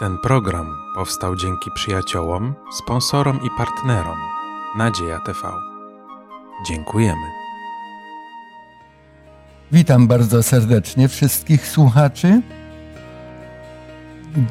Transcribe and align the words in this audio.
Ten 0.00 0.18
program 0.18 0.76
powstał 0.94 1.36
dzięki 1.36 1.70
przyjaciołom, 1.74 2.54
sponsorom 2.72 3.40
i 3.46 3.48
partnerom 3.58 4.18
Nadzieja 4.76 5.18
TV. 5.18 5.38
Dziękujemy. 6.66 7.26
Witam 9.72 10.06
bardzo 10.06 10.42
serdecznie 10.42 11.08
wszystkich 11.08 11.66
słuchaczy. 11.66 12.42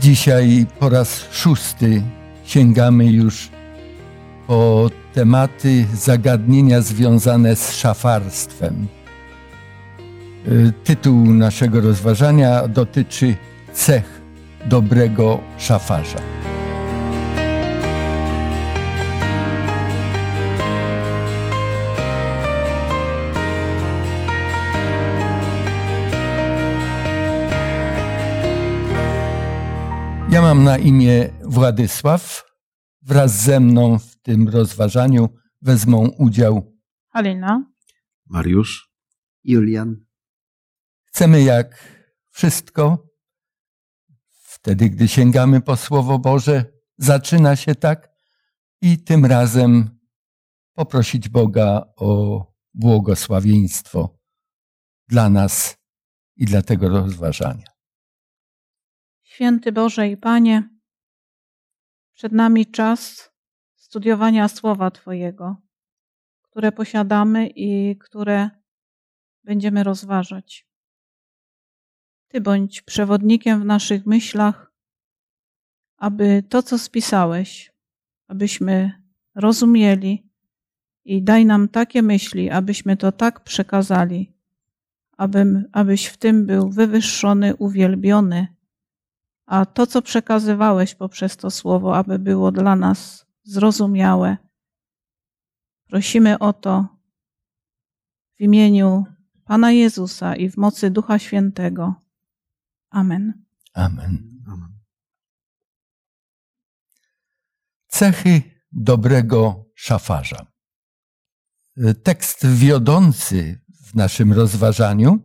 Dzisiaj 0.02 0.66
po 0.80 0.90
raz 0.90 1.26
szósty 1.32 2.02
sięgamy 2.46 3.06
już 3.06 3.50
po 4.48 4.90
tematy, 5.14 5.86
zagadnienia 5.94 6.82
związane 6.82 7.56
z 7.56 7.76
szafarstwem. 7.76 8.88
Y, 10.48 10.74
Tytuł 10.84 11.26
naszego 11.26 11.82
rozważania 11.82 12.68
dotyczy 12.68 13.36
cech 13.74 14.19
dobrego 14.66 15.44
szafarza. 15.58 16.20
Ja 30.32 30.42
mam 30.42 30.64
na 30.64 30.78
imię 30.78 31.30
Władysław. 31.44 32.44
Wraz 33.02 33.42
ze 33.42 33.60
mną 33.60 34.00
w 34.00 34.16
tym 34.16 34.50
rozważaniu 34.50 35.30
wezmą 35.62 36.08
udział. 36.18 36.78
Halina. 37.08 37.66
Mariusz, 38.26 38.92
Julian. 39.44 40.06
Chcemy 41.06 41.42
jak 41.44 41.84
wszystko, 42.30 43.09
wtedy 44.62 44.90
gdy 44.90 45.08
sięgamy 45.08 45.62
po 45.62 45.76
Słowo 45.76 46.20
Boże, 46.20 46.66
zaczyna 46.98 47.56
się 47.56 47.76
tak 47.76 48.10
i 48.82 49.04
tym 49.04 49.26
razem 49.26 50.00
poprosić 50.74 51.30
Boga 51.30 51.84
o 51.96 52.46
błogosławieństwo 52.74 54.20
dla 55.08 55.30
nas 55.30 55.78
i 56.36 56.46
dla 56.46 56.62
tego 56.62 56.90
rozważania. 56.90 57.66
Święty 59.24 59.72
Boże 59.72 60.10
i 60.10 60.18
Panie, 60.18 60.70
przed 62.14 62.32
nami 62.32 62.66
czas 62.66 63.32
studiowania 63.76 64.48
Słowa 64.48 64.92
Twojego, 64.92 65.56
które 66.42 66.72
posiadamy 66.72 67.48
i 67.48 67.98
które 67.98 68.50
będziemy 69.44 69.84
rozważać. 69.84 70.69
Ty 72.32 72.42
bądź 72.42 72.82
przewodnikiem 72.82 73.62
w 73.62 73.66
naszych 73.66 74.06
myślach, 74.06 74.72
aby 75.98 76.44
to, 76.50 76.64
co 76.64 76.78
spisałeś, 76.78 77.74
abyśmy 78.28 78.92
rozumieli 79.36 80.30
i 81.06 81.24
daj 81.24 81.46
nam 81.46 81.68
takie 81.68 82.02
myśli, 82.02 82.50
abyśmy 82.50 82.98
to 82.98 83.12
tak 83.12 83.44
przekazali, 83.44 84.34
abym, 85.18 85.66
abyś 85.72 86.06
w 86.06 86.18
tym 86.18 86.46
był 86.46 86.70
wywyższony, 86.70 87.56
uwielbiony, 87.56 88.48
a 89.46 89.66
to, 89.66 89.88
co 89.88 90.02
przekazywałeś 90.02 90.96
poprzez 90.96 91.38
to 91.38 91.52
słowo, 91.52 91.98
aby 91.98 92.20
było 92.20 92.52
dla 92.52 92.76
nas 92.76 93.26
zrozumiałe. 93.44 94.38
Prosimy 95.88 96.40
o 96.40 96.54
to 96.54 96.88
w 98.36 98.42
imieniu 98.42 99.06
Pana 99.46 99.72
Jezusa 99.72 100.36
i 100.36 100.50
w 100.50 100.58
mocy 100.58 100.92
Ducha 100.92 101.20
Świętego. 101.20 102.09
Amen. 102.90 103.46
Amen. 103.74 104.44
Amen. 104.48 104.80
Cechy 107.88 108.42
dobrego 108.72 109.66
szafarza. 109.76 110.46
Tekst 112.04 112.48
wiodący 112.48 113.62
w 113.86 113.96
naszym 113.96 114.34
rozważaniu 114.34 115.20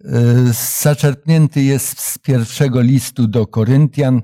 y, 0.00 0.52
zaczerpnięty 0.82 1.62
jest 1.62 2.00
z 2.00 2.18
pierwszego 2.18 2.80
listu 2.80 3.26
do 3.26 3.46
Koryntian, 3.46 4.22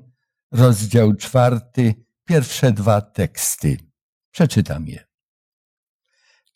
rozdział 0.53 1.15
czwarty, 1.15 1.95
pierwsze 2.25 2.73
dwa 2.73 3.01
teksty. 3.01 3.77
Przeczytam 4.31 4.87
je. 4.87 5.07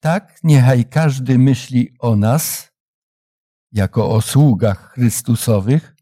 Tak 0.00 0.38
niechaj 0.42 0.84
każdy 0.84 1.38
myśli 1.38 1.94
o 1.98 2.16
nas, 2.16 2.69
jako 3.72 4.10
o 4.10 4.20
sługach 4.20 4.92
Chrystusowych 4.92 5.94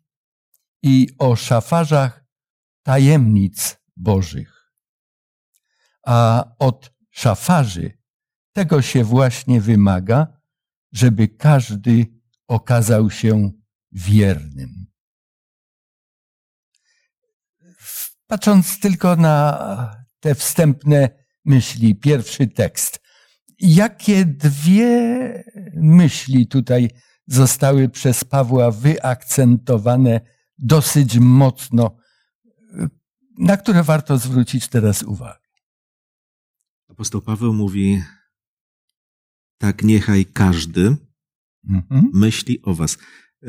i 0.82 1.08
o 1.18 1.36
szafarzach 1.36 2.24
tajemnic 2.82 3.76
Bożych. 3.96 4.72
A 6.06 6.44
od 6.58 6.92
szafarzy 7.10 7.98
tego 8.52 8.82
się 8.82 9.04
właśnie 9.04 9.60
wymaga, 9.60 10.26
żeby 10.92 11.28
każdy 11.28 12.06
okazał 12.48 13.10
się 13.10 13.50
wiernym. 13.92 14.86
Patrząc 18.26 18.80
tylko 18.80 19.16
na 19.16 19.58
te 20.20 20.34
wstępne 20.34 21.10
myśli, 21.44 21.96
pierwszy 21.96 22.46
tekst, 22.46 23.00
jakie 23.58 24.24
dwie 24.24 25.44
myśli 25.74 26.46
tutaj 26.46 26.90
zostały 27.28 27.88
przez 27.88 28.24
Pawła 28.24 28.70
wyakcentowane 28.70 30.20
dosyć 30.58 31.18
mocno, 31.18 31.96
na 33.38 33.56
które 33.56 33.82
warto 33.82 34.18
zwrócić 34.18 34.68
teraz 34.68 35.02
uwagę. 35.02 35.48
Apostoł 36.88 37.22
Paweł 37.22 37.54
mówi: 37.54 38.02
Tak, 39.58 39.82
niechaj 39.82 40.26
każdy 40.26 40.96
Mhm. 41.68 42.10
myśli 42.14 42.62
o 42.62 42.74
Was. 42.74 42.98
E, 43.42 43.48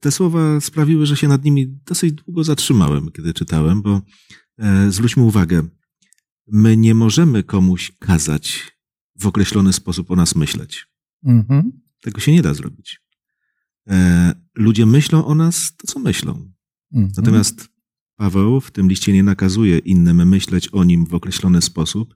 Te 0.00 0.10
słowa 0.10 0.60
sprawiły, 0.60 1.06
że 1.06 1.16
się 1.16 1.28
nad 1.28 1.44
nimi 1.44 1.66
dosyć 1.86 2.12
długo 2.12 2.44
zatrzymałem, 2.44 3.10
kiedy 3.12 3.34
czytałem, 3.34 3.82
bo 3.82 4.00
e, 4.58 4.90
zwróćmy 4.90 5.22
uwagę, 5.22 5.62
my 6.46 6.76
nie 6.76 6.94
możemy 6.94 7.42
komuś 7.42 7.92
kazać 7.98 8.76
w 9.16 9.26
określony 9.26 9.72
sposób 9.72 10.10
o 10.10 10.16
nas 10.16 10.34
myśleć. 10.36 10.86
Mhm. 11.24 11.72
Tego 12.00 12.20
się 12.20 12.32
nie 12.32 12.42
da 12.42 12.54
zrobić. 12.54 13.00
E, 13.90 14.34
Ludzie 14.54 14.86
myślą 14.86 15.26
o 15.26 15.34
nas 15.34 15.76
to, 15.76 15.86
co 15.86 15.98
myślą. 15.98 16.52
Mhm. 16.92 17.12
Natomiast 17.16 17.68
Paweł 18.16 18.60
w 18.60 18.70
tym 18.70 18.88
liście 18.88 19.12
nie 19.12 19.22
nakazuje 19.22 19.78
innym 19.78 20.28
myśleć 20.28 20.68
o 20.68 20.84
nim 20.84 21.06
w 21.06 21.14
określony 21.14 21.62
sposób, 21.62 22.14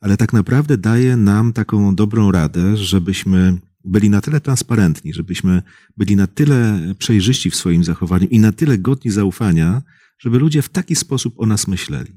ale 0.00 0.16
tak 0.16 0.32
naprawdę 0.32 0.78
daje 0.78 1.16
nam 1.16 1.52
taką 1.52 1.94
dobrą 1.94 2.32
radę, 2.32 2.76
żebyśmy 2.76 3.58
byli 3.84 4.10
na 4.10 4.20
tyle 4.20 4.40
transparentni, 4.40 5.14
żebyśmy 5.14 5.62
byli 5.96 6.16
na 6.16 6.26
tyle 6.26 6.80
przejrzyści 6.98 7.50
w 7.50 7.56
swoim 7.56 7.84
zachowaniu 7.84 8.26
i 8.30 8.38
na 8.38 8.52
tyle 8.52 8.78
godni 8.78 9.10
zaufania, 9.10 9.82
żeby 10.18 10.38
ludzie 10.38 10.62
w 10.62 10.68
taki 10.68 10.96
sposób 10.96 11.40
o 11.40 11.46
nas 11.46 11.68
myśleli. 11.68 12.12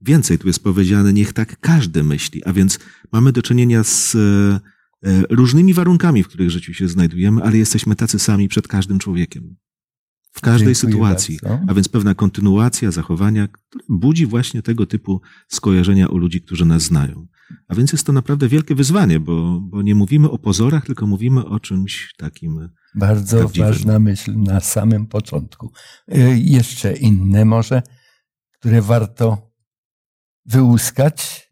Więcej 0.00 0.38
tu 0.38 0.46
jest 0.46 0.62
powiedziane, 0.62 1.12
niech 1.12 1.32
tak 1.32 1.60
każdy 1.60 2.04
myśli, 2.04 2.44
a 2.44 2.52
więc 2.52 2.78
mamy 3.12 3.32
do 3.32 3.42
czynienia 3.42 3.84
z 3.84 4.14
e, 4.14 4.73
różnymi 5.30 5.74
warunkami, 5.74 6.22
w 6.22 6.28
których 6.28 6.50
życiu 6.50 6.74
się 6.74 6.88
znajdujemy, 6.88 7.42
ale 7.42 7.58
jesteśmy 7.58 7.96
tacy 7.96 8.18
sami 8.18 8.48
przed 8.48 8.68
każdym 8.68 8.98
człowiekiem. 8.98 9.56
W 10.32 10.40
każdej 10.40 10.74
Dziękuję 10.74 10.92
sytuacji. 10.92 11.38
bardzo. 11.42 11.64
A 11.68 11.74
więc 11.74 11.88
pewna 11.88 12.14
kontynuacja 12.14 12.90
zachowania, 12.90 13.48
które 13.48 13.84
budzi 13.88 14.26
właśnie 14.26 14.62
tego 14.62 14.86
typu 14.86 15.20
skojarzenia 15.48 16.08
u 16.08 16.18
ludzi, 16.18 16.42
którzy 16.42 16.64
nas 16.64 16.82
znają. 16.82 17.26
A 17.68 17.74
więc 17.74 17.92
jest 17.92 18.06
to 18.06 18.12
naprawdę 18.12 18.48
wielkie 18.48 18.74
wyzwanie, 18.74 19.20
bo, 19.20 19.60
bo 19.60 19.82
nie 19.82 19.94
mówimy 19.94 20.30
o 20.30 20.38
pozorach, 20.38 20.86
tylko 20.86 21.06
mówimy 21.06 21.44
o 21.46 21.60
czymś 21.60 22.14
takim. 22.16 22.68
Bardzo 22.94 23.38
prawdziwym. 23.38 23.68
ważna 23.68 23.98
myśl 23.98 24.34
na 24.36 24.60
samym 24.60 25.06
początku. 25.06 25.72
Y, 26.14 26.38
Jeszcze 26.38 26.92
inne 26.96 27.44
może, 27.44 27.82
które 28.52 28.82
warto 28.82 29.50
wyłuskać. 30.46 31.43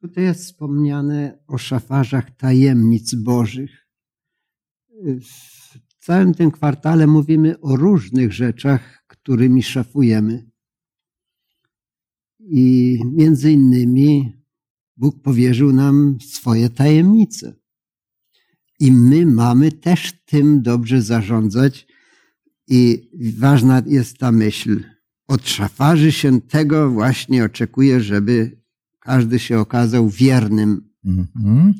Tutaj 0.00 0.24
jest 0.24 0.44
wspomniane 0.44 1.38
o 1.46 1.58
szafarzach 1.58 2.36
tajemnic 2.36 3.14
Bożych. 3.14 3.86
W 5.90 6.04
całym 6.04 6.34
tym 6.34 6.50
kwartale 6.50 7.06
mówimy 7.06 7.60
o 7.60 7.76
różnych 7.76 8.32
rzeczach, 8.32 9.04
którymi 9.06 9.62
szafujemy. 9.62 10.50
I 12.38 12.98
między 13.12 13.52
innymi 13.52 14.32
Bóg 14.96 15.22
powierzył 15.22 15.72
nam 15.72 16.18
swoje 16.20 16.70
tajemnice. 16.70 17.54
I 18.80 18.92
my 18.92 19.26
mamy 19.26 19.72
też 19.72 20.12
tym 20.24 20.62
dobrze 20.62 21.02
zarządzać. 21.02 21.86
I 22.68 23.10
ważna 23.38 23.82
jest 23.86 24.18
ta 24.18 24.32
myśl. 24.32 24.84
Od 25.28 25.48
szafarzy 25.48 26.12
się 26.12 26.40
tego 26.40 26.90
właśnie 26.90 27.44
oczekuje, 27.44 28.00
żeby 28.00 28.59
każdy 29.10 29.38
się 29.38 29.58
okazał 29.58 30.08
wiernym. 30.08 30.90
Mhm. 31.04 31.74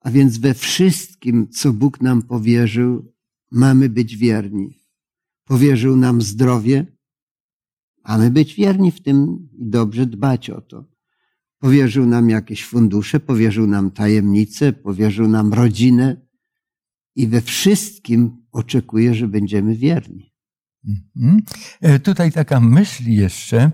A 0.00 0.10
więc 0.10 0.38
we 0.38 0.54
wszystkim, 0.54 1.48
co 1.48 1.72
Bóg 1.72 2.00
nam 2.00 2.22
powierzył, 2.22 3.12
mamy 3.50 3.88
być 3.88 4.16
wierni. 4.16 4.80
Powierzył 5.44 5.96
nam 5.96 6.22
zdrowie, 6.22 6.96
Mamy 8.08 8.30
być 8.30 8.54
wierni 8.54 8.90
w 8.92 9.02
tym 9.02 9.48
i 9.52 9.68
dobrze 9.68 10.06
dbać 10.06 10.50
o 10.50 10.60
to. 10.60 10.84
Powierzył 11.58 12.06
nam 12.06 12.30
jakieś 12.30 12.64
fundusze, 12.64 13.20
powierzył 13.20 13.66
nam 13.66 13.90
tajemnice, 13.90 14.72
powierzył 14.72 15.28
nam 15.28 15.52
rodzinę 15.52 16.16
i 17.16 17.26
we 17.26 17.40
wszystkim 17.40 18.36
oczekuje, 18.52 19.14
że 19.14 19.28
będziemy 19.28 19.76
wierni. 19.76 20.32
Mhm. 20.88 21.42
E, 21.80 21.98
Tutaj 21.98 22.32
taka 22.32 22.60
myśl 22.60 23.10
jeszcze, 23.10 23.72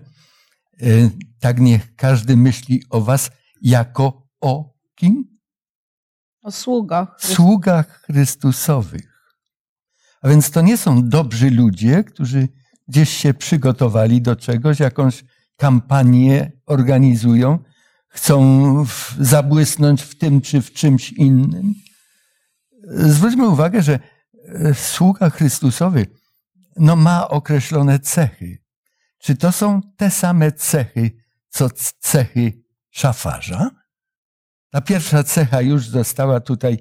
tak 1.40 1.60
niech 1.60 1.96
każdy 1.96 2.36
myśli 2.36 2.82
o 2.90 3.00
was 3.00 3.30
jako 3.62 4.28
o 4.40 4.74
kim? 4.94 5.38
O 6.42 6.50
sługach. 6.50 7.16
Sługach 7.18 8.02
Chrystusowych. 8.02 9.12
A 10.22 10.28
więc 10.28 10.50
to 10.50 10.60
nie 10.60 10.76
są 10.76 11.08
dobrzy 11.08 11.50
ludzie, 11.50 12.04
którzy 12.04 12.48
gdzieś 12.88 13.10
się 13.10 13.34
przygotowali 13.34 14.22
do 14.22 14.36
czegoś, 14.36 14.80
jakąś 14.80 15.24
kampanię 15.56 16.52
organizują, 16.66 17.58
chcą 18.08 18.84
w, 18.84 19.16
zabłysnąć 19.20 20.02
w 20.02 20.18
tym 20.18 20.40
czy 20.40 20.62
w 20.62 20.72
czymś 20.72 21.12
innym. 21.12 21.74
Zwróćmy 22.88 23.48
uwagę, 23.48 23.82
że 23.82 23.98
e, 24.48 24.74
sługa 24.74 25.30
Chrystusowy 25.30 26.06
no, 26.76 26.96
ma 26.96 27.28
określone 27.28 27.98
cechy. 27.98 28.61
Czy 29.22 29.36
to 29.36 29.52
są 29.52 29.80
te 29.96 30.10
same 30.10 30.52
cechy, 30.52 31.10
co 31.48 31.70
cechy 31.98 32.62
szafarza? 32.90 33.70
Ta 34.70 34.80
pierwsza 34.80 35.24
cecha 35.24 35.60
już 35.60 35.88
została 35.88 36.40
tutaj 36.40 36.78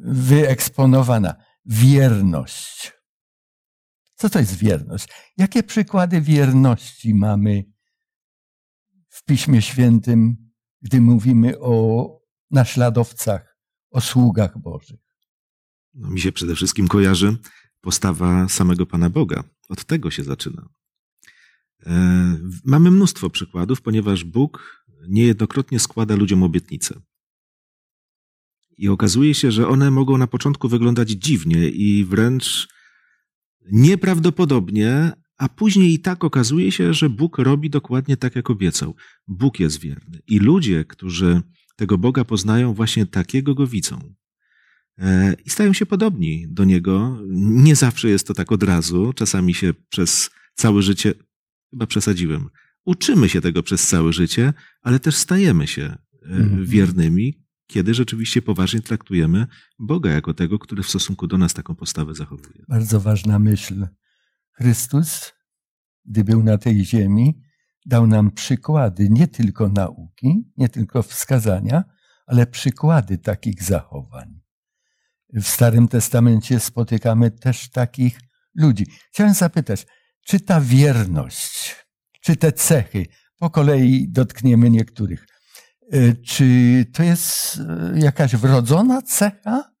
wyeksponowana. 0.00 1.34
Wierność. 1.66 2.92
Co 4.14 4.30
to 4.30 4.38
jest 4.38 4.56
wierność? 4.56 5.08
Jakie 5.36 5.62
przykłady 5.62 6.20
wierności 6.20 7.14
mamy 7.14 7.64
w 9.08 9.24
Piśmie 9.24 9.62
Świętym, 9.62 10.36
gdy 10.82 11.00
mówimy 11.00 11.60
o 11.60 12.08
naśladowcach, 12.50 13.58
o 13.90 14.00
sługach 14.00 14.58
Bożych? 14.58 15.00
No, 15.94 16.10
mi 16.10 16.20
się 16.20 16.32
przede 16.32 16.54
wszystkim 16.54 16.88
kojarzy 16.88 17.36
postawa 17.80 18.48
samego 18.48 18.86
Pana 18.86 19.10
Boga. 19.10 19.44
Od 19.68 19.84
tego 19.84 20.10
się 20.10 20.24
zaczyna. 20.24 20.68
E, 21.86 22.38
Mamy 22.64 22.90
mnóstwo 22.90 23.30
przykładów, 23.30 23.82
ponieważ 23.82 24.24
Bóg 24.24 24.84
niejednokrotnie 25.08 25.78
składa 25.78 26.16
ludziom 26.16 26.42
obietnice. 26.42 27.00
I 28.78 28.88
okazuje 28.88 29.34
się, 29.34 29.52
że 29.52 29.68
one 29.68 29.90
mogą 29.90 30.18
na 30.18 30.26
początku 30.26 30.68
wyglądać 30.68 31.10
dziwnie 31.10 31.68
i 31.68 32.04
wręcz 32.04 32.68
nieprawdopodobnie, 33.72 35.12
a 35.36 35.48
później 35.48 35.94
i 35.94 35.98
tak 35.98 36.24
okazuje 36.24 36.72
się, 36.72 36.94
że 36.94 37.10
Bóg 37.10 37.38
robi 37.38 37.70
dokładnie 37.70 38.16
tak, 38.16 38.36
jak 38.36 38.50
obiecał. 38.50 38.94
Bóg 39.28 39.60
jest 39.60 39.80
wierny. 39.80 40.18
I 40.26 40.38
ludzie, 40.38 40.84
którzy 40.84 41.42
tego 41.76 41.98
Boga 41.98 42.24
poznają, 42.24 42.74
właśnie 42.74 43.06
takiego 43.06 43.54
go 43.54 43.66
widzą. 43.66 44.14
E, 44.98 45.34
I 45.44 45.50
stają 45.50 45.72
się 45.72 45.86
podobni 45.86 46.46
do 46.48 46.64
Niego. 46.64 47.18
Nie 47.36 47.76
zawsze 47.76 48.08
jest 48.08 48.26
to 48.26 48.34
tak 48.34 48.52
od 48.52 48.62
razu. 48.62 49.12
Czasami 49.12 49.54
się 49.54 49.74
przez 49.88 50.30
całe 50.54 50.82
życie, 50.82 51.14
chyba 51.74 51.86
przesadziłem, 51.86 52.48
uczymy 52.84 53.28
się 53.28 53.40
tego 53.40 53.62
przez 53.62 53.86
całe 53.88 54.12
życie, 54.12 54.52
ale 54.82 55.00
też 55.00 55.16
stajemy 55.16 55.66
się 55.66 55.82
e, 55.82 55.96
Mhm. 56.22 56.66
wiernymi, 56.66 57.44
kiedy 57.66 57.94
rzeczywiście 57.94 58.42
poważnie 58.42 58.80
traktujemy 58.80 59.46
Boga 59.78 60.10
jako 60.10 60.34
tego, 60.34 60.58
który 60.58 60.82
w 60.82 60.88
stosunku 60.88 61.26
do 61.26 61.38
nas 61.38 61.54
taką 61.54 61.74
postawę 61.74 62.14
zachowuje. 62.14 62.64
Bardzo 62.68 63.00
ważna 63.00 63.38
myśl. 63.38 63.86
Chrystus, 64.52 65.32
gdy 66.04 66.24
był 66.24 66.42
na 66.42 66.58
tej 66.58 66.84
ziemi, 66.84 67.40
dał 67.86 68.06
nam 68.06 68.30
przykłady, 68.30 69.08
nie 69.10 69.28
tylko 69.28 69.68
nauki, 69.68 70.50
nie 70.56 70.68
tylko 70.68 71.02
wskazania, 71.02 71.84
ale 72.26 72.46
przykłady 72.46 73.18
takich 73.18 73.62
zachowań. 73.62 74.40
W 75.32 75.42
Starym 75.44 75.88
Testamencie 75.88 76.60
spotykamy 76.60 77.30
też 77.30 77.70
takich 77.70 78.20
ludzi. 78.54 78.86
Chciałem 79.12 79.34
zapytać, 79.34 79.86
czy 80.24 80.40
ta 80.40 80.60
wierność, 80.60 81.76
czy 82.20 82.36
te 82.36 82.52
cechy, 82.52 83.06
po 83.38 83.50
kolei 83.50 84.08
dotkniemy 84.08 84.70
niektórych, 84.70 85.26
e, 85.92 86.14
czy 86.14 86.46
to 86.92 87.02
jest 87.02 87.58
e, 87.58 87.98
jakaś 87.98 88.36
wrodzona 88.36 89.02
cecha 89.02 89.74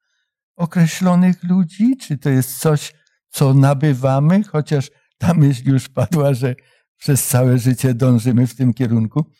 określonych 0.56 1.44
ludzi, 1.44 1.96
czy 1.96 2.18
to 2.18 2.30
jest 2.30 2.58
coś, 2.58 2.94
co 3.28 3.54
nabywamy, 3.54 4.42
chociaż 4.44 4.90
ta 5.18 5.34
myśl 5.34 5.70
już 5.70 5.88
padła, 5.88 6.34
że 6.34 6.54
przez 6.96 7.26
całe 7.26 7.58
życie 7.58 7.94
dążymy 7.94 8.46
w 8.46 8.54
tym 8.54 8.74
kierunku. 8.74 9.30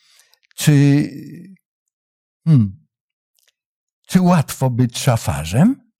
Czy, 0.56 1.08
hmm, 2.44 2.86
czy 4.06 4.20
łatwo 4.20 4.70
być 4.70 4.98
szafarzem? 4.98 5.90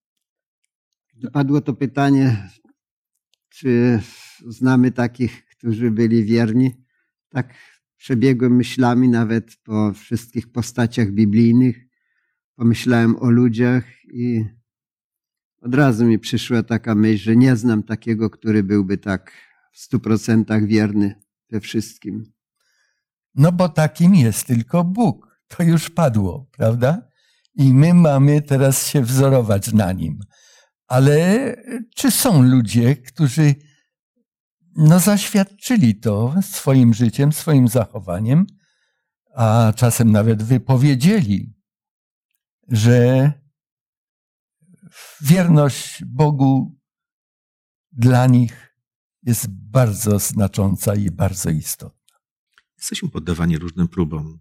Padło 1.33 1.61
to 1.61 1.75
pytanie, 1.75 2.51
czy 3.55 4.01
znamy 4.47 4.91
takich, 4.91 5.47
którzy 5.47 5.91
byli 5.91 6.25
wierni. 6.25 6.71
Tak 7.29 7.55
przebiegłem 7.97 8.57
myślami 8.57 9.09
nawet 9.09 9.57
po 9.57 9.93
wszystkich 9.93 10.53
postaciach 10.53 11.11
biblijnych. 11.11 11.77
Pomyślałem 12.57 13.17
o 13.17 13.31
ludziach 13.31 13.85
i 14.05 14.45
od 15.61 15.75
razu 15.75 16.05
mi 16.05 16.19
przyszła 16.19 16.63
taka 16.63 16.95
myśl, 16.95 17.25
że 17.25 17.37
nie 17.37 17.57
znam 17.57 17.83
takiego, 17.83 18.31
który 18.31 18.63
byłby 18.63 18.99
tak 18.99 19.33
w 19.73 19.79
stu 19.79 20.01
procentach 20.01 20.67
wierny 20.67 21.15
we 21.51 21.61
wszystkim. 21.61 22.25
No 23.35 23.53
bo 23.53 23.69
takim 23.69 24.15
jest 24.15 24.47
tylko 24.47 24.85
Bóg. 24.85 25.41
To 25.49 25.63
już 25.63 25.91
padło, 25.91 26.51
prawda? 26.53 27.09
I 27.55 27.75
my 27.75 27.95
mamy 27.95 28.43
teraz 28.43 28.87
się 28.87 29.03
wzorować 29.03 29.73
na 29.73 29.93
nim. 29.93 30.19
Ale 30.87 31.57
czy 31.97 32.11
są 32.11 32.43
ludzie, 32.43 32.97
którzy 32.97 33.55
no, 34.77 35.01
zaświadczyli 35.01 36.01
to 36.01 36.35
swoim 36.43 36.95
życiem, 36.95 37.33
swoim 37.33 37.69
zachowaniem, 37.69 38.47
a 39.35 39.73
czasem 39.77 40.13
nawet 40.13 40.43
wypowiedzieli, 40.43 41.55
że 42.69 43.33
wierność 45.21 46.05
Bogu 46.05 46.81
dla 47.93 48.27
nich 48.27 48.77
jest 49.23 49.47
bardzo 49.49 50.19
znacząca 50.19 50.95
i 50.95 51.11
bardzo 51.11 51.51
istotna. 51.51 52.19
Jesteśmy 52.79 53.09
poddawani 53.09 53.59
różnym 53.59 53.89
próbom. 53.89 54.39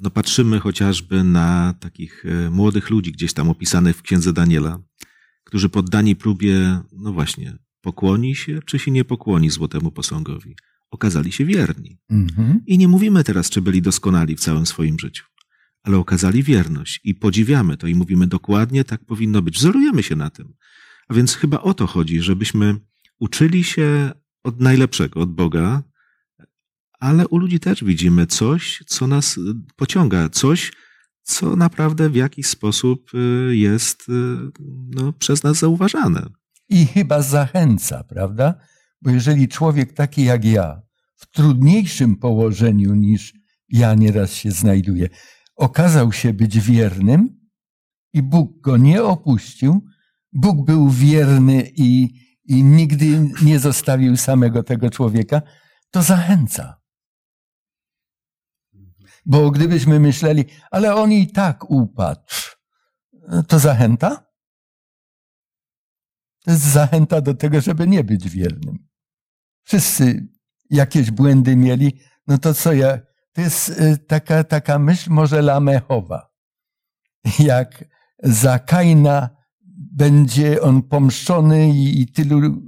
No 0.00 0.10
patrzymy 0.10 0.60
chociażby 0.60 1.24
na 1.24 1.74
takich 1.80 2.24
e, 2.26 2.50
młodych 2.50 2.90
ludzi 2.90 3.12
gdzieś 3.12 3.32
tam 3.32 3.50
opisanych 3.50 3.96
w 3.96 4.02
księdze 4.02 4.32
Daniela, 4.32 4.78
którzy 5.44 5.68
poddani 5.68 6.16
próbie, 6.16 6.80
no 6.92 7.12
właśnie, 7.12 7.58
pokłoni 7.80 8.36
się 8.36 8.60
czy 8.66 8.78
się 8.78 8.90
nie 8.90 9.04
pokłoni 9.04 9.50
złotemu 9.50 9.90
posągowi. 9.90 10.56
Okazali 10.90 11.32
się 11.32 11.44
wierni. 11.44 11.98
Mhm. 12.10 12.60
I 12.66 12.78
nie 12.78 12.88
mówimy 12.88 13.24
teraz, 13.24 13.50
czy 13.50 13.62
byli 13.62 13.82
doskonali 13.82 14.36
w 14.36 14.40
całym 14.40 14.66
swoim 14.66 14.98
życiu, 14.98 15.24
ale 15.82 15.98
okazali 15.98 16.42
wierność 16.42 17.00
i 17.04 17.14
podziwiamy 17.14 17.76
to 17.76 17.86
i 17.86 17.94
mówimy 17.94 18.26
dokładnie, 18.26 18.84
tak 18.84 19.04
powinno 19.04 19.42
być. 19.42 19.56
Wzorujemy 19.58 20.02
się 20.02 20.16
na 20.16 20.30
tym. 20.30 20.54
A 21.08 21.14
więc 21.14 21.34
chyba 21.34 21.60
o 21.60 21.74
to 21.74 21.86
chodzi, 21.86 22.22
żebyśmy 22.22 22.76
uczyli 23.18 23.64
się 23.64 24.12
od 24.44 24.60
najlepszego, 24.60 25.20
od 25.20 25.34
Boga, 25.34 25.82
ale 27.02 27.28
u 27.28 27.38
ludzi 27.38 27.60
też 27.60 27.84
widzimy 27.84 28.26
coś, 28.26 28.84
co 28.86 29.06
nas 29.06 29.38
y, 29.38 29.40
pociąga, 29.76 30.28
coś, 30.28 30.72
co 31.22 31.56
naprawdę 31.56 32.10
w 32.10 32.14
jakiś 32.14 32.46
sposób 32.46 33.10
y, 33.14 33.56
jest 33.56 34.08
y, 34.08 34.12
no, 34.90 35.12
przez 35.12 35.42
nas 35.42 35.58
zauważane. 35.58 36.26
I 36.68 36.86
chyba 36.86 37.22
zachęca, 37.22 38.04
prawda? 38.04 38.54
Bo 39.00 39.10
jeżeli 39.10 39.48
człowiek 39.48 39.92
taki 39.92 40.24
jak 40.24 40.44
ja, 40.44 40.82
w 41.16 41.30
trudniejszym 41.30 42.16
położeniu 42.16 42.94
niż 42.94 43.34
ja 43.68 43.94
nieraz 43.94 44.32
się 44.32 44.50
znajduję, 44.50 45.08
okazał 45.56 46.12
się 46.12 46.32
być 46.32 46.60
wiernym 46.60 47.40
i 48.12 48.22
Bóg 48.22 48.60
go 48.60 48.76
nie 48.76 49.02
opuścił, 49.02 49.84
Bóg 50.32 50.66
był 50.66 50.90
wierny 50.90 51.70
i, 51.76 52.08
i 52.44 52.64
nigdy 52.64 53.30
nie 53.42 53.58
zostawił 53.58 54.16
samego 54.16 54.62
tego 54.62 54.90
człowieka, 54.90 55.42
to 55.90 56.02
zachęca. 56.02 56.81
Bo 59.24 59.50
gdybyśmy 59.50 60.00
myśleli, 60.00 60.44
ale 60.70 60.94
on 60.94 61.12
i 61.12 61.26
tak 61.26 61.70
upadł, 61.70 62.20
to 63.48 63.58
zachęta? 63.58 64.32
To 66.44 66.50
jest 66.50 66.62
zachęta 66.62 67.20
do 67.20 67.34
tego, 67.34 67.60
żeby 67.60 67.86
nie 67.86 68.04
być 68.04 68.28
wiernym. 68.28 68.88
Wszyscy 69.64 70.28
jakieś 70.70 71.10
błędy 71.10 71.56
mieli, 71.56 72.00
no 72.26 72.38
to 72.38 72.54
co 72.54 72.72
ja, 72.72 72.98
to 73.32 73.40
jest 73.40 73.68
y, 73.68 73.98
taka, 73.98 74.44
taka 74.44 74.78
myśl 74.78 75.10
może 75.10 75.42
lamechowa. 75.42 76.32
Jak 77.38 77.84
za 78.22 78.58
Kaina 78.58 79.30
będzie 79.92 80.62
on 80.62 80.82
pomszczony 80.82 81.68
i, 81.68 82.06
tylu, 82.06 82.62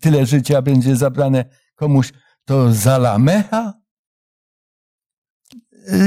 tyle 0.00 0.26
życia 0.26 0.62
będzie 0.62 0.96
zabrane 0.96 1.44
komuś 1.74 2.12
to 2.44 2.72
zalamecha. 2.72 3.74
Y, 3.74 3.77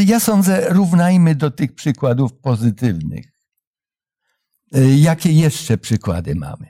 ja 0.06 0.20
sądzę, 0.20 0.70
równajmy 0.70 1.36
do 1.36 1.52
tych 1.52 1.76
przykładów 1.76 2.34
pozytywnych. 2.34 3.26
Y, 4.76 4.98
jakie 4.98 5.32
jeszcze 5.32 5.78
przykłady 5.78 6.36
mamy? 6.36 6.68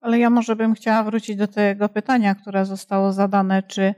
Ale 0.00 0.18
ja 0.18 0.30
może 0.30 0.56
bym 0.56 0.74
chciała 0.74 1.04
wrócić 1.04 1.36
do 1.36 1.48
tego 1.48 1.88
pytania, 1.88 2.34
które 2.34 2.66
zostało 2.66 3.12
zadane, 3.12 3.62
czy 3.62 3.94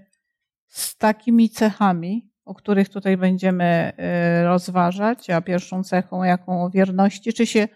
z 0.68 0.96
takimi 0.96 1.50
cechami, 1.50 2.30
o 2.44 2.54
których 2.54 2.88
tutaj 2.88 3.16
będziemy 3.16 3.92
y, 4.40 4.44
rozważać, 4.44 5.30
a 5.30 5.40
pierwszą 5.40 5.84
cechą 5.84 6.22
jaką 6.22 6.64
o 6.64 6.70
wierności, 6.70 7.32
czy 7.32 7.46
się 7.46 7.68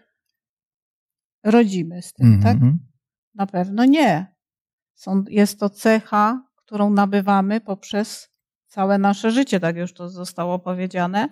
rodzimy 1.44 2.02
z 2.02 2.12
tym, 2.12 2.26
mm 2.26 2.40
-hmm. 2.40 2.42
tak? 2.42 2.56
Na 3.34 3.46
pewno 3.46 3.84
nie. 3.84 4.36
Są, 4.94 5.24
jest 5.28 5.60
to 5.60 5.70
cecha, 5.70 6.42
którą 6.56 6.90
nabywamy 6.90 7.60
poprzez 7.60 8.35
całe 8.76 8.98
nasze 8.98 9.30
życie, 9.30 9.60
tak 9.60 9.76
już 9.76 9.92
to 9.92 10.08
zostało 10.08 10.58
powiedziane. 10.58 11.28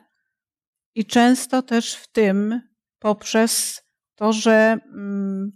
I 0.94 1.04
często 1.04 1.62
też 1.62 1.94
w 1.94 2.12
tym 2.12 2.60
poprzez 2.98 3.82
to, 4.14 4.32
że 4.32 4.78
mm, 4.94 5.52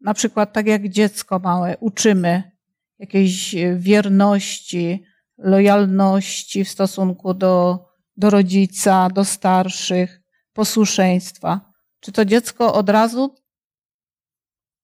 na 0.00 0.14
przykład 0.14 0.52
tak 0.52 0.66
jak 0.66 0.88
dziecko 0.88 1.38
małe 1.38 1.76
uczymy 1.80 2.52
jakiejś 2.98 3.54
wierności, 3.76 5.04
lojalności 5.38 6.64
w 6.64 6.68
stosunku 6.68 7.34
do, 7.34 7.84
do 8.16 8.30
rodzica, 8.30 9.08
do 9.08 9.24
starszych, 9.24 10.20
posłuszeństwa. 10.52 11.72
Czy 12.00 12.12
to 12.12 12.24
dziecko 12.24 12.74
od 12.74 12.88
razu 12.88 13.34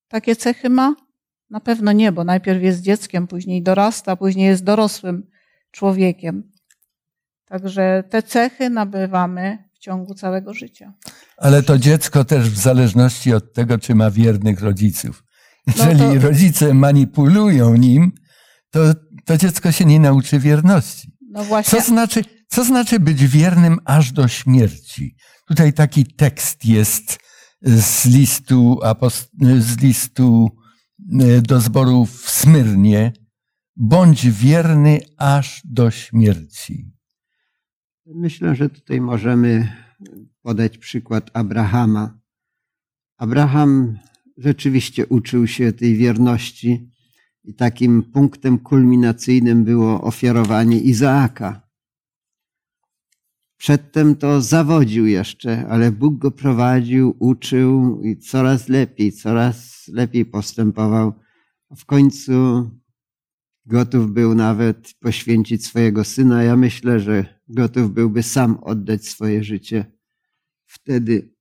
takie 0.08 0.36
cechy 0.36 0.70
ma? 0.70 0.94
Na 1.50 1.60
pewno 1.60 1.92
nie, 1.92 2.12
bo 2.12 2.24
najpierw 2.24 2.62
jest 2.62 2.82
dzieckiem, 2.82 3.26
później 3.26 3.62
dorasta, 3.62 4.16
później 4.16 4.46
jest 4.46 4.64
dorosłym 4.64 5.35
człowiekiem. 5.76 6.52
Także 7.44 8.04
te 8.10 8.22
cechy 8.22 8.70
nabywamy 8.70 9.58
w 9.74 9.78
ciągu 9.78 10.14
całego 10.14 10.54
życia. 10.54 10.92
Ale 11.36 11.62
to 11.62 11.78
dziecko 11.78 12.24
też 12.24 12.50
w 12.50 12.58
zależności 12.58 13.34
od 13.34 13.52
tego, 13.52 13.78
czy 13.78 13.94
ma 13.94 14.10
wiernych 14.10 14.60
rodziców. 14.60 15.24
Jeżeli 15.66 16.00
no 16.00 16.14
to... 16.14 16.20
rodzice 16.20 16.74
manipulują 16.74 17.74
nim, 17.74 18.12
to, 18.70 18.80
to 19.24 19.36
dziecko 19.36 19.72
się 19.72 19.84
nie 19.84 20.00
nauczy 20.00 20.38
wierności. 20.38 21.12
No 21.30 21.44
właśnie. 21.44 21.80
Co 21.80 21.86
znaczy, 21.86 22.24
co 22.48 22.64
znaczy 22.64 23.00
być 23.00 23.26
wiernym 23.26 23.78
aż 23.84 24.12
do 24.12 24.28
śmierci? 24.28 25.16
Tutaj 25.48 25.72
taki 25.72 26.04
tekst 26.04 26.64
jest 26.64 27.18
z 27.62 28.04
listu, 28.04 28.78
z 29.58 29.76
listu 29.80 30.48
e, 31.20 31.42
do 31.42 31.60
zboru 31.60 32.06
w 32.06 32.30
Smyrnie. 32.30 33.12
Bądź 33.76 34.30
wierny 34.30 35.00
aż 35.16 35.62
do 35.64 35.90
śmierci. 35.90 36.92
Myślę, 38.06 38.54
że 38.54 38.68
tutaj 38.68 39.00
możemy 39.00 39.72
podać 40.42 40.78
przykład 40.78 41.30
Abrahama. 41.32 42.18
Abraham 43.16 43.98
rzeczywiście 44.36 45.06
uczył 45.06 45.46
się 45.46 45.72
tej 45.72 45.96
wierności 45.96 46.90
i 47.44 47.54
takim 47.54 48.02
punktem 48.02 48.58
kulminacyjnym 48.58 49.64
było 49.64 50.00
ofiarowanie 50.02 50.80
Izaaka. 50.80 51.68
Przedtem 53.56 54.16
to 54.16 54.40
zawodził 54.42 55.06
jeszcze, 55.06 55.68
ale 55.68 55.92
Bóg 55.92 56.18
go 56.18 56.30
prowadził, 56.30 57.16
uczył 57.18 58.02
i 58.02 58.18
coraz 58.18 58.68
lepiej, 58.68 59.12
coraz 59.12 59.88
lepiej 59.88 60.26
postępował. 60.26 61.12
W 61.76 61.84
końcu 61.84 62.70
gotów 63.66 64.12
był 64.12 64.34
nawet 64.34 64.94
poświęcić 65.00 65.66
swojego 65.66 66.04
syna. 66.04 66.42
Ja 66.42 66.56
myślę, 66.56 67.00
że 67.00 67.40
gotów 67.48 67.94
byłby 67.94 68.22
sam 68.22 68.58
oddać 68.62 69.08
swoje 69.08 69.44
życie 69.44 69.92
wtedy. 70.66 71.34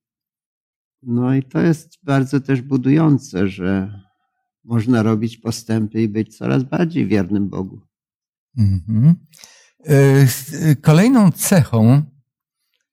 No 1.02 1.34
i 1.34 1.42
to 1.42 1.60
jest 1.60 1.98
bardzo 2.02 2.40
też 2.40 2.62
budujące, 2.62 3.48
że 3.48 4.00
można 4.64 5.02
robić 5.02 5.38
postępy 5.38 6.02
i 6.02 6.08
być 6.08 6.36
coraz 6.36 6.64
bardziej 6.64 7.06
wiernym 7.06 7.48
Bogu. 7.48 7.80
Mhm. 8.58 9.14
E, 9.84 10.76
kolejną 10.76 11.32
cechą 11.32 12.02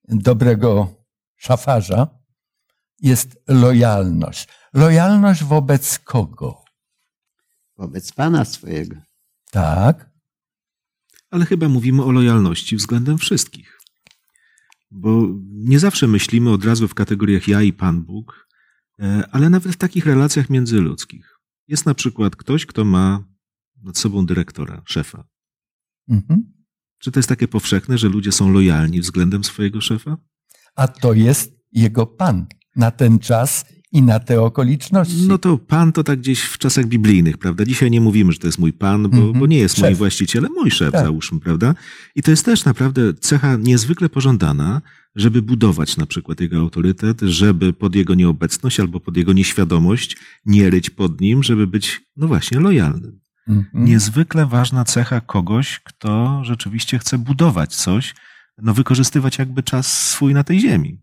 dobrego 0.08 0.96
szafarza 1.36 2.08
jest 3.02 3.44
lojalność. 3.48 4.48
Lojalność 4.74 5.44
wobec 5.44 6.00
kogo? 6.00 6.64
Wobec 7.78 8.12
Pana 8.12 8.46
swojego. 8.46 9.13
Tak. 9.54 10.10
Ale 11.32 11.46
chyba 11.46 11.70
mówimy 11.70 12.04
o 12.04 12.12
lojalności 12.12 12.76
względem 12.76 13.18
wszystkich. 13.18 13.80
Bo 14.92 15.28
nie 15.52 15.80
zawsze 15.80 16.08
myślimy 16.08 16.50
od 16.52 16.66
razu 16.66 16.88
w 16.88 16.94
kategoriach 16.94 17.48
ja 17.48 17.62
i 17.62 17.74
Pan 17.74 18.02
Bóg, 18.02 18.48
e, 19.00 19.30
ale 19.32 19.50
nawet 19.50 19.74
w 19.74 19.78
takich 19.78 20.06
relacjach 20.06 20.50
międzyludzkich. 20.50 21.40
Jest 21.68 21.86
na 21.86 21.94
przykład 21.94 22.36
ktoś, 22.36 22.66
kto 22.66 22.86
ma 22.86 23.24
nad 23.84 23.98
sobą 23.98 24.26
dyrektora, 24.26 24.82
szefa. 24.86 25.28
Mhm. 26.10 26.54
Czy 27.00 27.12
to 27.12 27.20
jest 27.20 27.30
takie 27.30 27.48
powszechne, 27.48 27.98
że 27.98 28.10
ludzie 28.10 28.32
są 28.32 28.52
lojalni 28.52 29.02
względem 29.02 29.44
swojego 29.44 29.82
szefa? 29.82 30.18
A 30.76 30.88
to 30.88 31.14
jest 31.14 31.60
jego 31.72 32.08
pan 32.08 32.48
na 32.76 32.92
ten 32.92 33.20
czas 33.20 33.66
i 33.94 34.02
na 34.02 34.20
te 34.20 34.42
okoliczności. 34.42 35.28
No 35.28 35.38
to 35.38 35.58
pan 35.58 35.92
to 35.92 36.04
tak 36.04 36.20
gdzieś 36.20 36.42
w 36.42 36.58
czasach 36.58 36.86
biblijnych, 36.86 37.38
prawda? 37.38 37.66
Dzisiaj 37.66 37.92
nie 37.92 38.02
mówimy, 38.02 38.32
że 38.32 38.40
to 38.40 38.48
jest 38.48 38.60
mój 38.60 38.74
pan, 38.74 39.10
bo, 39.10 39.18
mm 39.18 39.34
-hmm. 39.34 39.40
bo 39.40 39.48
nie 39.48 39.58
jest 39.58 39.76
szef. 39.76 39.84
mój 39.84 39.96
właściciel, 39.96 40.48
mój 40.56 40.72
szef, 40.72 40.92
tak. 40.92 41.06
załóżmy, 41.06 41.40
prawda? 41.40 41.76
I 42.16 42.24
to 42.24 42.32
jest 42.32 42.46
też 42.46 42.66
naprawdę 42.66 43.14
cecha 43.14 43.56
niezwykle 43.56 44.10
pożądana, 44.10 44.82
żeby 45.16 45.42
budować 45.42 45.98
na 45.98 46.06
przykład 46.06 46.40
jego 46.40 46.58
autorytet, 46.58 47.22
żeby 47.22 47.74
pod 47.74 47.96
jego 47.96 48.16
nieobecność 48.16 48.80
albo 48.80 49.00
pod 49.00 49.18
jego 49.18 49.34
nieświadomość 49.34 50.18
nie 50.46 50.70
ryć 50.70 50.90
pod 50.90 51.22
nim, 51.22 51.44
żeby 51.44 51.68
być, 51.68 52.02
no 52.18 52.28
właśnie, 52.28 52.60
lojalnym. 52.60 53.20
Mm 53.48 53.62
-hmm. 53.62 53.68
Niezwykle 53.74 54.46
ważna 54.46 54.86
cecha 54.86 55.22
kogoś, 55.22 55.80
kto 55.80 56.42
rzeczywiście 56.44 57.00
chce 57.00 57.18
budować 57.18 57.76
coś, 57.76 58.16
no 58.58 58.74
wykorzystywać 58.74 59.38
jakby 59.38 59.64
czas 59.64 60.10
swój 60.10 60.34
na 60.34 60.44
tej 60.44 60.60
ziemi. 60.60 61.03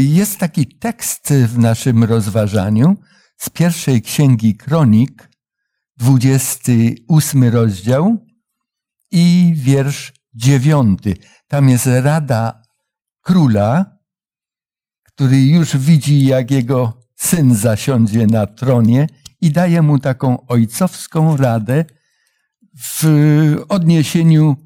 Jest 0.00 0.38
taki 0.38 0.66
tekst 0.66 1.32
w 1.46 1.58
naszym 1.58 2.04
rozważaniu 2.04 2.96
z 3.36 3.50
pierwszej 3.50 4.02
księgi 4.02 4.56
Kronik, 4.56 5.30
28 5.96 7.44
rozdział 7.44 8.26
i 9.10 9.52
wiersz 9.56 10.12
9. 10.34 10.98
Tam 11.48 11.68
jest 11.68 11.86
rada 11.86 12.62
króla, 13.20 13.98
który 15.02 15.42
już 15.42 15.76
widzi, 15.76 16.24
jak 16.24 16.50
jego 16.50 17.02
syn 17.16 17.54
zasiądzie 17.54 18.26
na 18.26 18.46
tronie 18.46 19.06
i 19.40 19.50
daje 19.50 19.82
mu 19.82 19.98
taką 19.98 20.46
ojcowską 20.46 21.36
radę 21.36 21.84
w 22.78 23.04
odniesieniu 23.68 24.56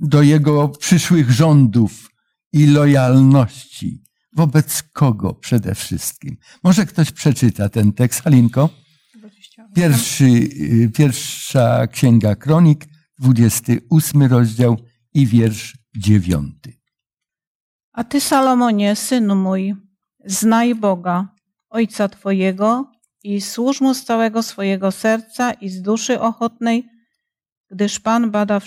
do 0.00 0.22
jego 0.22 0.68
przyszłych 0.68 1.30
rządów 1.30 2.10
i 2.52 2.66
lojalności. 2.66 4.11
Wobec 4.36 4.82
kogo 4.82 5.34
przede 5.34 5.74
wszystkim? 5.74 6.36
Może 6.62 6.86
ktoś 6.86 7.12
przeczyta 7.12 7.68
ten 7.68 7.92
tekst, 7.92 8.22
Halinko? 8.22 8.68
Pierwszy, 9.74 10.24
y, 10.24 10.90
pierwsza 10.94 11.86
księga 11.86 12.36
kronik, 12.36 12.86
28 13.18 14.22
rozdział 14.22 14.76
i 15.14 15.26
wiersz 15.26 15.78
9. 15.96 16.54
A 17.92 18.04
ty, 18.04 18.20
Salomonie, 18.20 18.96
synu 18.96 19.36
mój, 19.36 19.74
znaj 20.24 20.74
Boga, 20.74 21.28
Ojca 21.70 22.08
Twojego 22.08 22.92
i 23.22 23.40
służ 23.40 23.80
Mu 23.80 23.94
z 23.94 24.04
całego 24.04 24.42
swojego 24.42 24.92
serca 24.92 25.52
i 25.52 25.68
z 25.68 25.82
duszy 25.82 26.20
ochotnej, 26.20 26.88
gdyż 27.70 28.00
Pan 28.00 28.30
bada 28.30 28.60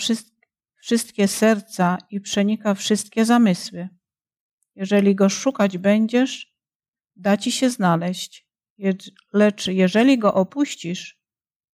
wszystkie 0.80 1.28
serca 1.28 1.98
i 2.10 2.20
przenika 2.20 2.74
wszystkie 2.74 3.24
zamysły. 3.24 3.88
Jeżeli 4.76 5.14
go 5.14 5.28
szukać 5.28 5.78
będziesz, 5.78 6.52
da 7.16 7.36
ci 7.36 7.52
się 7.52 7.70
znaleźć, 7.70 8.46
lecz 9.32 9.66
jeżeli 9.66 10.18
go 10.18 10.34
opuścisz, 10.34 11.18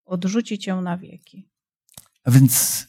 odrzuci 0.05 0.59
cię 0.59 0.75
na 0.75 0.99
wieki. 0.99 1.49
A 2.25 2.31
więc 2.31 2.87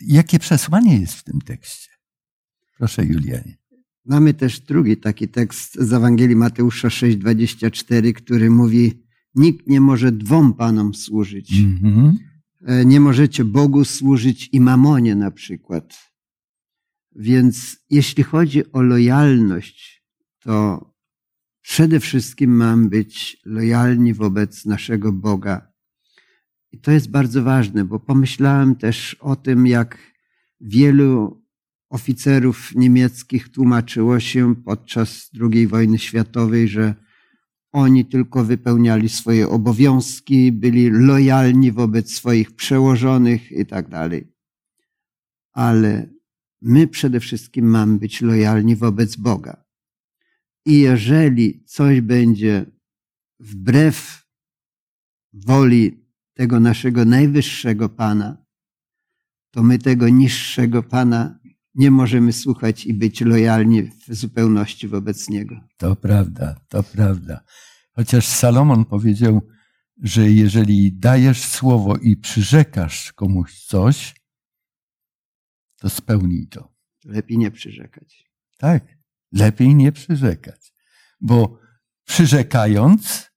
jakie 0.00 0.38
przesłanie 0.38 0.98
jest 0.98 1.14
w 1.14 1.24
tym 1.24 1.40
tekście? 1.40 1.90
Proszę, 2.78 3.04
Julianie. 3.04 3.56
Mamy 4.04 4.34
też 4.34 4.60
drugi 4.60 4.96
taki 4.96 5.28
tekst 5.28 5.74
z 5.74 5.92
Ewangelii 5.92 6.36
Mateusza 6.36 6.88
6,24, 6.88 8.12
który 8.12 8.50
mówi: 8.50 9.02
Nikt 9.34 9.66
nie 9.66 9.80
może 9.80 10.12
dwom 10.12 10.54
panom 10.54 10.94
służyć. 10.94 11.52
Mm 11.58 11.78
-hmm. 11.82 12.12
Nie 12.86 13.00
możecie 13.00 13.44
Bogu 13.44 13.84
służyć 13.84 14.48
i 14.52 14.60
mamonie 14.60 15.14
na 15.14 15.30
przykład. 15.30 16.07
Więc 17.20 17.76
jeśli 17.90 18.22
chodzi 18.22 18.72
o 18.72 18.82
lojalność, 18.82 20.04
to 20.40 20.88
przede 21.60 22.00
wszystkim 22.00 22.56
mam 22.56 22.88
być 22.88 23.40
lojalni 23.44 24.14
wobec 24.14 24.64
naszego 24.64 25.12
Boga. 25.12 25.72
I 26.72 26.80
to 26.80 26.90
jest 26.90 27.10
bardzo 27.10 27.42
ważne, 27.42 27.84
bo 27.84 28.00
pomyślałem 28.00 28.76
też 28.76 29.14
o 29.14 29.36
tym, 29.36 29.66
jak 29.66 29.98
wielu 30.60 31.44
oficerów 31.90 32.74
niemieckich 32.74 33.48
tłumaczyło 33.48 34.20
się 34.20 34.54
podczas 34.56 35.30
II 35.40 35.66
wojny 35.66 35.98
światowej, 35.98 36.68
że 36.68 36.94
oni 37.72 38.04
tylko 38.04 38.44
wypełniali 38.44 39.08
swoje 39.08 39.48
obowiązki, 39.48 40.52
byli 40.52 40.90
lojalni 40.90 41.72
wobec 41.72 42.12
swoich 42.12 42.56
przełożonych 42.56 43.52
i 43.52 43.66
tak 43.66 43.88
dalej. 43.88 44.32
Ale 45.52 46.17
my 46.62 46.88
przede 46.88 47.20
wszystkim 47.20 47.66
mamy 47.66 47.98
być 47.98 48.20
lojalni 48.20 48.76
wobec 48.76 49.16
Boga. 49.16 49.64
I 50.66 50.80
jeżeli 50.80 51.64
coś 51.64 52.00
będzie 52.00 52.66
wbrew 53.40 54.26
woli 55.32 56.04
tego 56.34 56.60
naszego 56.60 57.04
najwyższego 57.04 57.88
Pana, 57.88 58.44
to 59.50 59.62
my 59.62 59.78
tego 59.78 60.08
niższego 60.08 60.82
Pana 60.82 61.38
nie 61.74 61.90
możemy 61.90 62.32
słuchać 62.32 62.86
i 62.86 62.94
być 62.94 63.20
lojalni 63.20 63.82
w 63.82 64.14
zupełności 64.14 64.88
wobec 64.88 65.28
Niego. 65.28 65.60
To 65.76 65.96
prawda, 65.96 66.60
to 66.68 66.82
prawda. 66.82 67.40
Chociaż 67.92 68.26
Salomon 68.26 68.84
powiedział, 68.84 69.40
że 70.02 70.30
jeżeli 70.30 70.92
dajesz 70.92 71.42
słowo 71.42 71.96
i 71.96 72.16
przyrzekasz 72.16 73.12
komuś 73.12 73.64
coś, 73.64 74.14
to 75.78 75.90
spełnij 75.90 76.46
to. 76.46 76.74
Lepiej 77.04 77.38
nie 77.38 77.50
przyrzekać. 77.50 78.24
Tak, 78.58 78.98
lepiej 79.32 79.74
nie 79.74 79.92
przyrzekać, 79.92 80.72
bo 81.20 81.58
przyrzekając, 82.04 83.30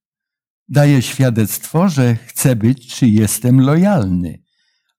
daje 0.67 1.01
świadectwo, 1.01 1.89
że 1.89 2.15
chcę 2.15 2.55
być, 2.55 2.95
czy 2.95 3.07
jestem 3.07 3.61
lojalny, 3.61 4.43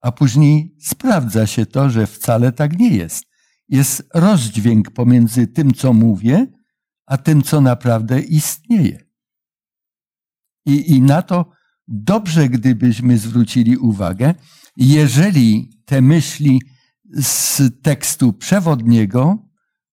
a 0.01 0.13
później 0.13 0.77
sprawdza 0.81 1.47
się 1.47 1.67
to, 1.67 1.91
że 1.91 2.07
wcale 2.07 2.53
tak 2.53 2.79
nie 2.79 2.97
jest. 2.97 3.25
Jest 3.69 4.09
rozdźwięk 4.15 4.91
pomiędzy 4.91 5.47
tym, 5.47 5.75
co 5.75 5.93
mówię, 5.93 6.47
a 7.07 7.17
tym, 7.17 7.43
co 7.43 7.61
naprawdę 7.61 8.21
istnieje. 8.21 9.05
I, 10.67 10.93
I 10.93 11.03
na 11.03 11.23
to 11.23 11.51
dobrze, 11.89 12.49
gdybyśmy 12.49 13.19
zwrócili 13.19 13.77
uwagę, 13.77 14.35
jeżeli 14.77 15.71
te 15.85 16.03
myśli 16.03 16.61
z 17.21 17.63
tekstu 17.83 18.33
przewodniego, 18.33 19.49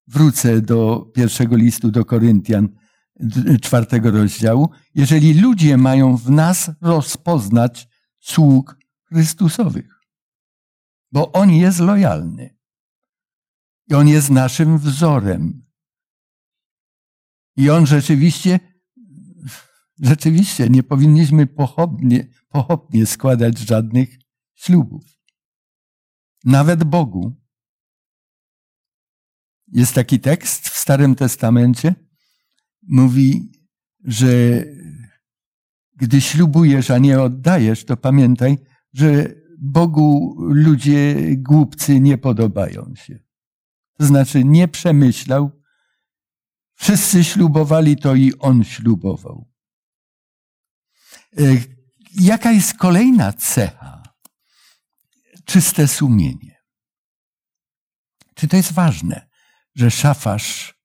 wrócę 0.07 0.61
do 0.61 1.11
pierwszego 1.15 1.55
listu 1.55 1.91
do 1.91 2.05
Koryntian, 2.05 2.69
czwartego 3.61 4.11
rozdziału, 4.11 4.69
jeżeli 4.95 5.41
ludzie 5.41 5.77
mają 5.77 6.17
w 6.17 6.29
nas 6.29 6.71
rozpoznać 6.81 7.87
sług 8.19 8.79
Chrystusowych, 9.03 9.99
bo 11.11 11.31
On 11.31 11.51
jest 11.51 11.79
lojalny 11.79 12.57
i 13.87 13.93
On 13.93 14.07
jest 14.07 14.29
naszym 14.29 14.77
wzorem. 14.77 15.65
I 17.57 17.69
On 17.69 17.85
rzeczywiście, 17.85 18.59
rzeczywiście 20.01 20.69
nie 20.69 20.83
powinniśmy 20.83 21.47
pochopnie, 21.47 22.27
pochopnie 22.49 23.05
składać 23.05 23.59
żadnych 23.59 24.19
ślubów. 24.55 25.18
Nawet 26.45 26.83
Bogu. 26.83 27.35
Jest 29.67 29.93
taki 29.93 30.19
tekst 30.19 30.69
w 30.69 30.77
Starym 30.77 31.15
Testamencie, 31.15 31.95
mówi, 32.81 33.51
że 34.03 34.63
gdy 35.95 36.21
ślubujesz, 36.21 36.91
a 36.91 36.97
nie 36.97 37.21
oddajesz, 37.21 37.85
to 37.85 37.97
pamiętaj, 37.97 38.57
że 38.93 39.25
Bogu 39.57 40.35
ludzie 40.39 41.15
głupcy 41.37 41.99
nie 41.99 42.17
podobają 42.17 42.95
się. 42.95 43.19
To 43.97 44.05
znaczy 44.05 44.43
nie 44.43 44.67
przemyślał. 44.67 45.51
Wszyscy 46.75 47.23
ślubowali 47.23 47.97
to 47.97 48.15
i 48.15 48.33
on 48.39 48.63
ślubował. 48.63 49.51
E, 51.37 51.41
jaka 52.15 52.51
jest 52.51 52.73
kolejna 52.73 53.33
cecha? 53.33 53.98
Czyste 55.49 55.87
sumienie. 55.87 56.63
Czy 58.35 58.47
to 58.47 58.57
jest 58.57 58.73
ważne, 58.73 59.29
że 59.75 59.91
szafarz 59.91 60.79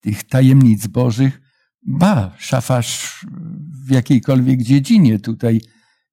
tych 0.00 0.24
tajemnic 0.24 0.86
bożych, 0.86 1.40
ba, 1.82 2.36
szafarz 2.38 3.26
w 3.86 3.90
jakiejkolwiek 3.90 4.62
dziedzinie 4.62 5.18
tutaj 5.18 5.60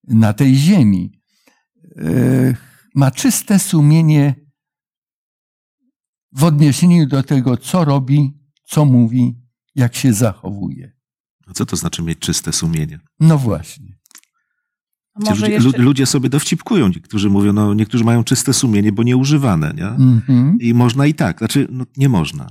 na 0.03 0.33
tej 0.33 0.55
ziemi, 0.55 1.21
e, 1.97 2.55
ma 2.95 3.11
czyste 3.11 3.59
sumienie 3.59 4.35
w 6.31 6.43
odniesieniu 6.43 7.07
do 7.07 7.23
tego, 7.23 7.57
co 7.57 7.85
robi, 7.85 8.39
co 8.63 8.85
mówi, 8.85 9.41
jak 9.75 9.95
się 9.95 10.13
zachowuje. 10.13 10.91
A 11.47 11.53
co 11.53 11.65
to 11.65 11.75
znaczy 11.75 12.01
mieć 12.01 12.19
czyste 12.19 12.53
sumienie? 12.53 12.99
No 13.19 13.37
właśnie. 13.37 13.96
Może 15.19 15.45
ludzie, 15.45 15.53
jeszcze... 15.53 15.81
ludzie 15.81 16.05
sobie 16.05 16.29
dowcipkują, 16.29 16.87
niektórzy 16.87 17.29
mówią, 17.29 17.53
no 17.53 17.73
niektórzy 17.73 18.03
mają 18.03 18.23
czyste 18.23 18.53
sumienie, 18.53 18.91
bo 18.91 19.03
nieużywane, 19.03 19.73
nie? 19.77 19.87
Mhm. 19.87 20.57
I 20.61 20.73
można 20.73 21.05
i 21.05 21.13
tak, 21.13 21.37
znaczy 21.37 21.67
no, 21.71 21.85
nie 21.97 22.09
można. 22.09 22.47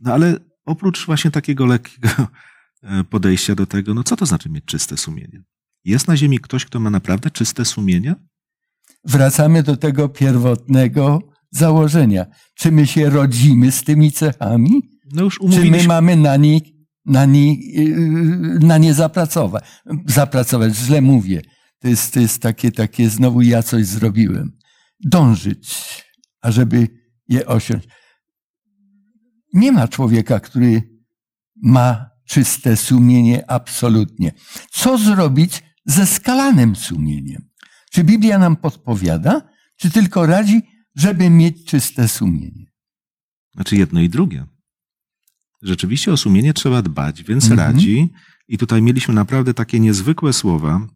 No 0.00 0.12
ale 0.12 0.36
oprócz 0.64 1.06
właśnie 1.06 1.30
takiego 1.30 1.66
lekkiego 1.66 2.08
e, 2.82 3.04
podejścia 3.04 3.54
do 3.54 3.66
tego, 3.66 3.94
no 3.94 4.02
co 4.04 4.16
to 4.16 4.26
znaczy 4.26 4.50
mieć 4.50 4.64
czyste 4.64 4.96
sumienie? 4.96 5.42
Jest 5.84 6.08
na 6.08 6.16
ziemi 6.16 6.40
ktoś, 6.40 6.64
kto 6.64 6.80
ma 6.80 6.90
naprawdę 6.90 7.30
czyste 7.30 7.64
sumienie? 7.64 8.14
Wracamy 9.04 9.62
do 9.62 9.76
tego 9.76 10.08
pierwotnego 10.08 11.34
założenia. 11.50 12.26
Czy 12.54 12.72
my 12.72 12.86
się 12.86 13.10
rodzimy 13.10 13.72
z 13.72 13.84
tymi 13.84 14.12
cechami? 14.12 14.82
No 15.12 15.22
już 15.22 15.34
Czy 15.34 15.44
my 15.44 15.54
umówiliśmy. 15.54 15.88
mamy 15.88 16.16
na 16.16 16.36
nie, 16.36 16.60
na 17.06 17.24
nie, 17.24 17.56
na 18.60 18.78
nie 18.78 18.94
zapracować? 18.94 19.64
Zapracować, 20.06 20.76
źle 20.76 21.00
mówię. 21.00 21.42
To 21.84 21.88
jest, 21.88 22.14
to 22.14 22.20
jest 22.20 22.42
takie, 22.42 22.72
takie, 22.72 23.10
znowu 23.10 23.42
ja 23.42 23.62
coś 23.62 23.86
zrobiłem. 23.86 24.58
Dążyć, 25.00 25.74
ażeby 26.40 26.88
je 27.28 27.46
osiąść. 27.46 27.88
Nie 29.52 29.72
ma 29.72 29.88
człowieka, 29.88 30.40
który 30.40 30.82
ma 31.62 32.10
czyste 32.28 32.76
sumienie 32.76 33.50
absolutnie. 33.50 34.32
Co 34.70 34.98
zrobić 34.98 35.62
ze 35.86 36.06
skalanym 36.06 36.76
sumieniem? 36.76 37.48
Czy 37.92 38.04
Biblia 38.04 38.38
nam 38.38 38.56
podpowiada, 38.56 39.48
czy 39.76 39.90
tylko 39.90 40.26
radzi, 40.26 40.62
żeby 40.96 41.30
mieć 41.30 41.64
czyste 41.66 42.08
sumienie? 42.08 42.66
Znaczy 43.54 43.76
jedno 43.76 44.00
i 44.00 44.08
drugie. 44.08 44.46
Rzeczywiście 45.62 46.12
o 46.12 46.16
sumienie 46.16 46.54
trzeba 46.54 46.82
dbać, 46.82 47.22
więc 47.22 47.50
Mhm. 47.50 47.72
radzi. 47.72 48.12
I 48.48 48.58
tutaj 48.58 48.82
mieliśmy 48.82 49.14
naprawdę 49.14 49.54
takie 49.54 49.80
niezwykłe 49.80 50.32
słowa, 50.32 50.86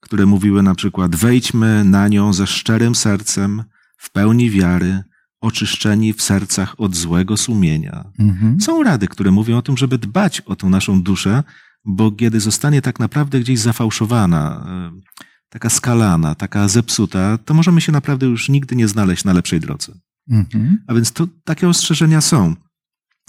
które 0.00 0.26
mówiły 0.26 0.62
na 0.62 0.74
przykład: 0.74 1.16
wejdźmy 1.16 1.84
na 1.84 2.08
nią 2.08 2.32
ze 2.32 2.46
szczerym 2.46 2.94
sercem, 2.94 3.64
w 3.96 4.10
pełni 4.10 4.50
wiary, 4.50 5.02
oczyszczeni 5.40 6.12
w 6.12 6.22
sercach 6.22 6.80
od 6.80 6.96
złego 6.96 7.36
sumienia. 7.36 8.04
Mhm. 8.18 8.60
Są 8.60 8.82
rady, 8.82 9.08
które 9.08 9.30
mówią 9.30 9.56
o 9.56 9.62
tym, 9.62 9.76
żeby 9.76 9.98
dbać 9.98 10.40
o 10.40 10.56
tą 10.56 10.70
naszą 10.70 11.02
duszę, 11.02 11.42
bo 11.84 12.12
kiedy 12.12 12.40
zostanie 12.40 12.82
tak 12.82 12.98
naprawdę 13.00 13.40
gdzieś 13.40 13.58
zafałszowana, 13.58 14.66
e, 14.68 15.00
taka 15.48 15.70
skalana, 15.70 16.34
taka 16.34 16.68
zepsuta, 16.68 17.38
to 17.38 17.54
możemy 17.54 17.80
się 17.80 17.92
naprawdę 17.92 18.26
już 18.26 18.48
nigdy 18.48 18.76
nie 18.76 18.88
znaleźć 18.88 19.24
na 19.24 19.32
lepszej 19.32 19.60
drodze. 19.60 19.92
Mhm. 20.30 20.84
A 20.86 20.94
więc 20.94 21.12
to 21.12 21.26
takie 21.44 21.68
ostrzeżenia 21.68 22.20
są. 22.20 22.54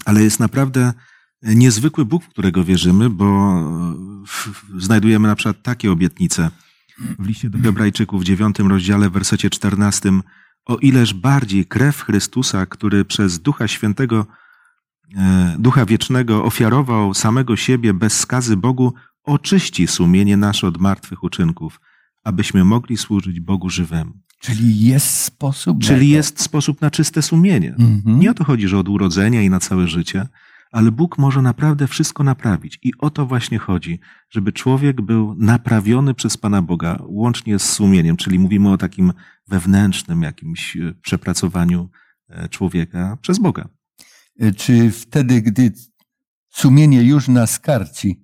Ale 0.04 0.22
jest 0.22 0.40
naprawdę 0.40 0.92
niezwykły 1.42 2.04
Bóg, 2.04 2.24
w 2.24 2.28
którego 2.28 2.64
wierzymy, 2.64 3.10
bo 3.10 3.54
znajdujemy 4.78 5.28
na 5.28 5.36
przykład 5.36 5.62
takie 5.62 5.92
obietnice 5.92 6.50
w 7.18 7.26
liście 7.26 7.50
do 7.50 7.58
Hebrajczyków 7.58 8.20
w 8.20 8.24
dziewiątym 8.24 8.66
rozdziale, 8.66 9.10
w 9.10 9.12
wersecie 9.12 9.50
czternastym. 9.50 10.22
O 10.64 10.76
ileż 10.76 11.14
bardziej 11.14 11.66
krew 11.66 12.00
Chrystusa, 12.02 12.66
który 12.66 13.04
przez 13.04 13.38
Ducha 13.38 13.68
Świętego, 13.68 14.26
e, 15.16 15.56
Ducha 15.58 15.86
Wiecznego 15.86 16.44
ofiarował 16.44 17.14
samego 17.14 17.56
siebie 17.56 17.94
bez 17.94 18.20
skazy 18.20 18.56
Bogu, 18.56 18.92
oczyści 19.24 19.86
sumienie 19.86 20.36
nasze 20.36 20.66
od 20.66 20.78
martwych 20.78 21.22
uczynków, 21.22 21.80
abyśmy 22.24 22.64
mogli 22.64 22.96
służyć 22.96 23.40
Bogu 23.40 23.70
żywemu. 23.70 24.12
Czyli 24.40 24.80
jest 24.80 25.20
sposób. 25.24 25.78
na 25.82 25.86
Czyli 25.88 26.10
to. 26.10 26.16
jest 26.16 26.40
sposób 26.40 26.80
na 26.80 26.90
czyste 26.90 27.22
sumienie. 27.22 27.74
Mhm. 27.78 28.20
Nie 28.20 28.30
o 28.30 28.34
to 28.34 28.44
chodzi, 28.44 28.68
że 28.68 28.78
od 28.78 28.88
urodzenia 28.88 29.42
i 29.42 29.50
na 29.50 29.60
całe 29.60 29.88
życie, 29.88 30.26
ale 30.72 30.92
Bóg 30.92 31.18
może 31.18 31.42
naprawdę 31.42 31.86
wszystko 31.86 32.24
naprawić. 32.24 32.78
I 32.82 32.92
o 32.98 33.10
to 33.10 33.26
właśnie 33.26 33.58
chodzi, 33.58 34.00
żeby 34.30 34.52
człowiek 34.52 35.00
był 35.00 35.34
naprawiony 35.34 36.14
przez 36.14 36.36
Pana 36.36 36.62
Boga, 36.62 36.98
łącznie 37.06 37.58
z 37.58 37.62
sumieniem, 37.62 38.16
czyli 38.16 38.38
mówimy 38.38 38.70
o 38.70 38.78
takim 38.78 39.12
wewnętrznym 39.48 40.22
jakimś 40.22 40.76
e, 40.76 40.94
przepracowaniu 41.02 41.90
e, 42.28 42.48
człowieka 42.48 43.18
przez 43.20 43.38
Boga. 43.38 43.68
Czy 44.56 44.90
wtedy, 44.90 45.42
gdy 45.42 45.72
sumienie 46.50 47.02
już 47.02 47.28
nas 47.28 47.58
karci, 47.58 48.22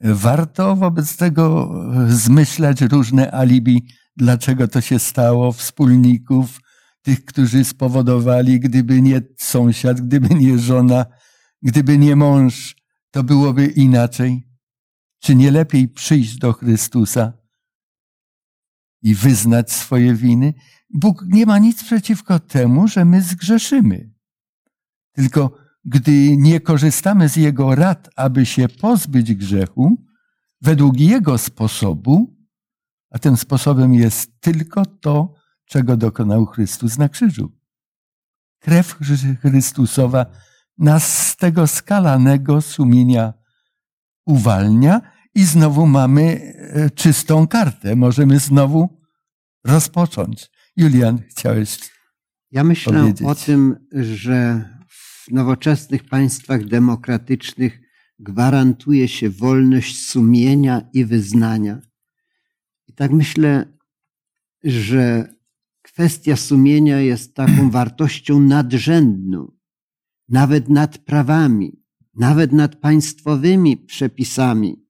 Warto 0.00 0.76
wobec 0.76 1.16
tego 1.16 1.74
zmyślać 2.08 2.80
różne 2.80 3.34
alibi, 3.34 3.86
dlaczego 4.16 4.68
to 4.68 4.80
się 4.80 4.98
stało, 4.98 5.52
wspólników, 5.52 6.60
tych, 7.02 7.24
którzy 7.24 7.64
spowodowali, 7.64 8.60
gdyby 8.60 9.02
nie 9.02 9.22
sąsiad, 9.38 10.00
gdyby 10.00 10.34
nie 10.34 10.58
żona, 10.58 11.06
gdyby 11.62 11.98
nie 11.98 12.16
mąż, 12.16 12.76
to 13.10 13.24
byłoby 13.24 13.66
inaczej. 13.66 14.46
Czy 15.22 15.34
nie 15.34 15.50
lepiej 15.50 15.88
przyjść 15.88 16.38
do 16.38 16.52
Chrystusa 16.52 17.32
i 19.02 19.14
wyznać 19.14 19.72
swoje 19.72 20.14
winy? 20.14 20.54
Bóg 20.90 21.24
nie 21.26 21.46
ma 21.46 21.58
nic 21.58 21.84
przeciwko 21.84 22.38
temu, 22.38 22.88
że 22.88 23.04
my 23.04 23.22
zgrzeszymy. 23.22 24.10
Tylko 25.12 25.58
gdy 25.84 26.36
nie 26.36 26.60
korzystamy 26.60 27.28
z 27.28 27.36
Jego 27.36 27.74
rad, 27.74 28.10
aby 28.16 28.46
się 28.46 28.68
pozbyć 28.68 29.34
grzechu, 29.34 30.06
według 30.60 31.00
Jego 31.00 31.38
sposobu, 31.38 32.36
a 33.10 33.18
tym 33.18 33.36
sposobem 33.36 33.94
jest 33.94 34.40
tylko 34.40 34.86
to, 34.86 35.34
czego 35.64 35.96
dokonał 35.96 36.46
Chrystus 36.46 36.98
na 36.98 37.08
krzyżu. 37.08 37.52
Krew 38.58 38.98
Chrystusowa 39.40 40.26
nas 40.80 41.28
z 41.28 41.36
tego 41.36 41.66
skalanego 41.66 42.60
sumienia 42.60 43.32
uwalnia 44.26 45.00
i 45.34 45.44
znowu 45.44 45.86
mamy 45.86 46.54
e, 46.56 46.90
czystą 46.90 47.46
kartę. 47.46 47.96
Możemy 47.96 48.38
znowu 48.38 49.00
rozpocząć. 49.64 50.50
Julian, 50.76 51.18
chciałeś. 51.30 51.78
Ja 52.50 52.64
myślę 52.64 52.92
powiedzieć. 52.92 53.22
o 53.28 53.34
tym, 53.34 53.76
że 53.92 54.64
w 54.88 55.30
nowoczesnych 55.30 56.08
państwach 56.08 56.64
demokratycznych 56.64 57.80
gwarantuje 58.18 59.08
się 59.08 59.30
wolność 59.30 60.06
sumienia 60.06 60.88
i 60.92 61.04
wyznania. 61.04 61.80
I 62.86 62.92
tak 62.92 63.10
myślę, 63.10 63.78
że 64.64 65.34
kwestia 65.82 66.36
sumienia 66.36 67.00
jest 67.00 67.34
taką 67.34 67.70
wartością 67.70 68.40
nadrzędną, 68.40 69.52
nawet 70.30 70.68
nad 70.68 70.98
prawami, 70.98 71.82
nawet 72.14 72.52
nad 72.52 72.76
państwowymi 72.76 73.76
przepisami. 73.76 74.86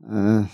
E, 0.00 0.46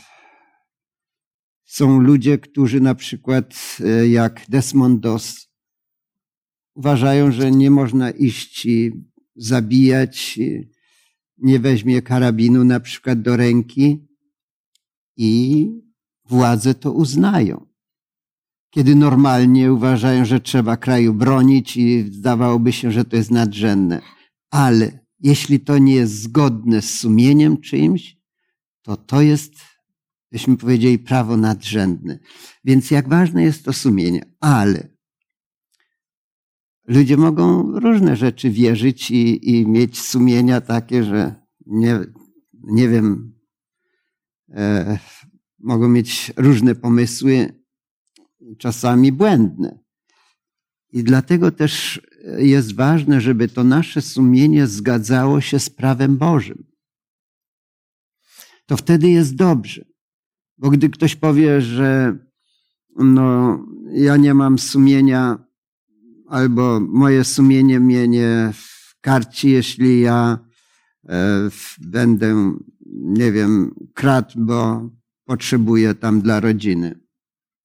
są 1.65 2.01
ludzie, 2.01 2.39
którzy 2.39 2.81
na 2.81 2.95
przykład, 2.95 3.55
e, 3.81 4.09
jak 4.09 4.45
Desmond 4.49 5.01
Doss, 5.01 5.49
uważają, 6.75 7.33
że 7.33 7.51
nie 7.51 7.71
można 7.71 8.11
iść 8.11 8.67
i 8.67 8.93
zabijać, 9.37 10.39
nie 11.39 11.61
weźmie 11.61 12.03
karabinu 12.03 12.65
na 12.65 12.81
przykład 12.81 13.23
do 13.23 13.37
ręki 13.37 14.09
i 15.17 15.67
władze 16.25 16.75
to 16.75 16.93
uznają. 16.93 17.68
Kiedy 18.71 18.95
normalnie 18.95 19.73
uważają, 19.73 20.25
że 20.25 20.41
trzeba 20.41 20.77
kraju 20.77 21.15
bronić 21.15 21.77
i 21.77 22.13
zdawałoby 22.13 22.73
się, 22.73 22.93
że 22.93 23.05
to 23.05 23.17
jest 23.17 23.31
nadrzędne. 23.31 24.01
Ale 24.51 24.99
jeśli 25.21 25.61
to 25.61 25.79
nie 25.79 25.95
jest 25.95 26.23
zgodne 26.23 26.83
z 26.83 26.99
sumieniem 26.99 27.61
czyimś, 27.61 28.17
to 28.83 28.97
to 28.97 29.23
jest, 29.23 29.53
byśmy 30.33 30.57
powiedzieli, 30.57 30.99
prawo 30.99 31.37
nadrzędne. 31.37 32.19
Więc 32.65 32.91
jak 32.91 33.09
ważne 33.09 33.43
jest 33.43 33.65
to 33.65 33.73
sumienie. 33.73 34.35
Ale 34.41 34.99
ludzie 36.89 37.17
mogą 37.17 37.73
różne 37.81 38.17
rzeczy 38.17 38.51
wierzyć 38.51 39.11
i, 39.11 39.51
i 39.57 39.67
mieć 39.67 40.01
sumienia 40.01 40.61
takie, 40.61 41.05
że 41.05 41.35
nie, 41.67 42.01
nie 42.53 42.89
wiem, 42.89 43.35
e, 44.49 44.99
mogą 45.59 45.89
mieć 45.89 46.33
różne 46.37 46.75
pomysły, 46.75 47.59
czasami 48.57 49.13
błędne. 49.13 49.79
I 50.93 51.05
dlatego 51.05 51.51
też 51.51 52.01
jest 52.39 52.75
ważne, 52.75 53.21
żeby 53.21 53.49
to 53.49 53.65
nasze 53.65 54.03
sumienie 54.03 54.67
zgadzało 54.67 55.41
się 55.41 55.59
z 55.59 55.71
prawem 55.71 56.17
Bożym. 56.17 56.65
To 58.67 58.77
wtedy 58.77 59.09
jest 59.09 59.35
dobrze. 59.35 59.85
Bo 60.59 60.71
gdy 60.71 60.91
ktoś 60.91 61.17
powie, 61.17 61.61
że 61.61 62.19
no, 62.97 63.59
ja 63.93 64.17
nie 64.17 64.35
mam 64.35 64.59
sumienia, 64.59 65.39
albo 66.29 66.81
moje 66.81 67.25
sumienie 67.25 67.81
mnie 67.81 68.09
nie 68.09 68.53
karci, 69.01 69.51
jeśli 69.51 70.01
ja 70.01 70.39
e, 71.09 71.49
będę, 71.79 72.59
nie 72.93 73.33
wiem, 73.33 73.75
kradł, 73.95 74.33
bo 74.37 74.91
potrzebuję 75.25 75.95
tam 75.95 76.21
dla 76.21 76.41
rodziny. 76.41 77.08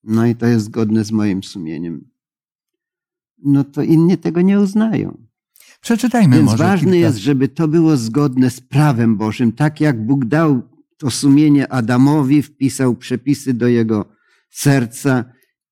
No 0.04 0.26
i 0.26 0.36
to 0.36 0.46
jest 0.46 0.66
zgodne 0.66 1.04
z 1.04 1.12
moim 1.12 1.44
sumieniem. 1.44 2.10
No 3.46 3.64
to 3.64 3.82
inni 3.82 4.18
tego 4.18 4.42
nie 4.42 4.60
uznają. 4.60 5.18
Przeczytajmy 5.82 6.36
Więc 6.36 6.52
może 6.52 6.64
ważne 6.64 6.92
kilka... 6.92 7.08
jest, 7.08 7.18
żeby 7.18 7.48
to 7.48 7.68
było 7.68 7.98
zgodne 7.98 8.50
z 8.50 8.62
prawem 8.62 9.18
Bożym, 9.18 9.52
tak 9.52 9.82
jak 9.82 10.06
Bóg 10.06 10.26
dał 10.26 10.62
to 10.98 11.12
sumienie 11.12 11.72
Adamowi, 11.72 12.42
wpisał 12.42 12.96
przepisy 12.96 13.54
do 13.54 13.68
jego 13.68 14.06
serca 14.50 15.26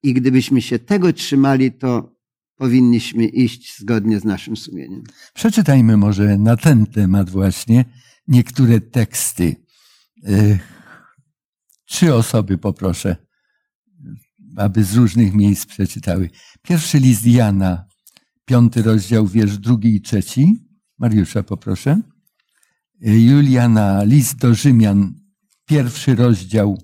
i 0.04 0.14
gdybyśmy 0.14 0.62
się 0.62 0.80
tego 0.80 1.14
trzymali, 1.14 1.72
to 1.72 2.16
powinniśmy 2.56 3.26
iść 3.26 3.80
zgodnie 3.80 4.20
z 4.20 4.26
naszym 4.26 4.58
sumieniem. 4.58 5.04
Przeczytajmy 5.34 5.98
może 5.98 6.38
na 6.38 6.58
ten 6.58 6.86
temat 6.86 7.30
właśnie 7.30 7.86
niektóre 8.28 8.80
teksty. 8.80 9.56
Trzy 11.86 12.14
osoby 12.14 12.58
poproszę, 12.58 13.16
aby 14.58 14.84
z 14.84 14.96
różnych 14.96 15.34
miejsc 15.34 15.66
przeczytały. 15.66 16.30
Pierwszy 16.62 17.00
list 17.00 17.26
Jana, 17.26 17.86
piąty 18.46 18.82
rozdział, 18.82 19.28
wiersz 19.28 19.58
drugi 19.58 19.96
i 19.96 20.02
trzeci. 20.02 20.68
Mariusza 21.00 21.44
poproszę. 21.44 22.02
E, 23.06 23.20
Juliana, 23.20 24.04
list 24.04 24.36
do 24.36 24.54
Rzymian, 24.54 25.14
pierwszy 25.66 26.16
rozdział 26.16 26.82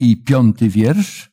i 0.00 0.16
piąty 0.16 0.68
wiersz. 0.68 1.30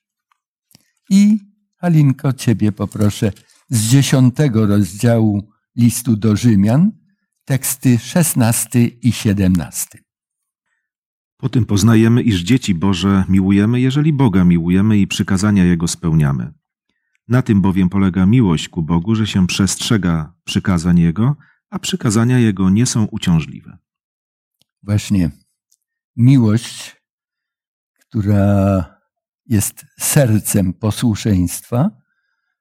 I 1.09 1.37
Halinko, 1.77 2.33
ciebie 2.33 2.71
poproszę 2.71 3.31
z 3.69 3.89
dziesiątego 3.89 4.65
rozdziału 4.65 5.49
listu 5.75 6.15
do 6.15 6.35
Rzymian, 6.35 6.91
teksty 7.45 7.97
szesnasty 7.97 8.87
i 8.87 9.11
siedemnasty. 9.11 10.08
Po 11.41 11.49
tym 11.49 11.65
poznajemy, 11.65 12.21
iż 12.21 12.41
dzieci 12.41 12.75
Boże 12.75 13.23
miłujemy, 13.29 13.81
jeżeli 13.81 14.13
Boga 14.13 14.43
miłujemy 14.43 14.97
i 14.97 15.07
przykazania 15.07 15.65
Jego 15.65 15.87
spełniamy. 15.87 16.53
Na 17.27 17.41
tym 17.41 17.61
bowiem 17.61 17.89
polega 17.89 18.25
miłość 18.25 18.69
ku 18.69 18.81
Bogu, 18.81 19.15
że 19.15 19.27
się 19.27 19.47
przestrzega 19.47 20.33
przykazań 20.43 20.99
Jego, 20.99 21.35
a 21.69 21.79
przykazania 21.79 22.39
Jego 22.39 22.69
nie 22.69 22.85
są 22.85 23.05
uciążliwe. 23.05 23.77
Właśnie 24.83 25.31
miłość, 26.15 26.95
która 27.99 28.85
jest 29.45 29.85
sercem 29.99 30.73
posłuszeństwa, 30.73 31.89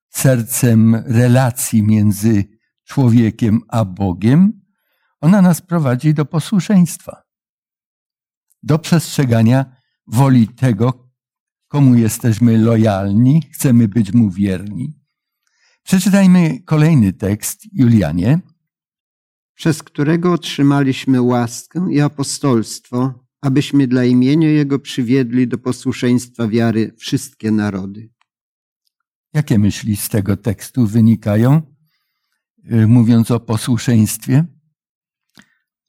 sercem 0.09 0.95
relacji 0.95 1.83
między 1.83 2.45
człowiekiem 2.85 3.61
a 3.69 3.85
Bogiem, 3.85 4.61
ona 5.21 5.43
nas 5.43 5.61
prowadzi 5.61 6.15
do 6.15 6.25
posłuszeństwa, 6.25 7.28
do 8.63 8.79
przestrzegania 8.79 9.77
woli 10.07 10.49
tego, 10.49 11.11
komu 11.69 11.95
jesteśmy 11.95 12.59
lojalni, 12.59 13.43
chcemy 13.53 13.89
być 13.89 14.13
mu 14.13 14.31
wierni. 14.31 14.99
Przeczytajmy 15.83 16.61
kolejny 16.61 17.13
tekst, 17.13 17.63
Julianie. 17.73 18.41
Przez 19.55 19.83
którego 19.83 20.33
otrzymaliśmy 20.33 21.23
łaskę 21.23 21.87
i 21.91 22.01
apostolstwo, 22.01 23.25
abyśmy 23.41 23.87
dla 23.87 24.05
imienia 24.05 24.49
Jego 24.49 24.79
przywiedli 24.79 25.49
do 25.49 25.59
posłuszeństwa 25.59 26.49
wiary 26.49 26.95
wszystkie 26.99 27.51
narody. 27.51 28.11
Jakie 29.35 29.59
myśli 29.59 29.97
z 29.97 30.09
tego 30.09 30.37
tekstu 30.37 30.87
wynikają, 30.87 31.63
y, 32.73 32.87
mówiąc 32.87 33.31
o 33.31 33.41
posłuszeństwie? 33.41 34.45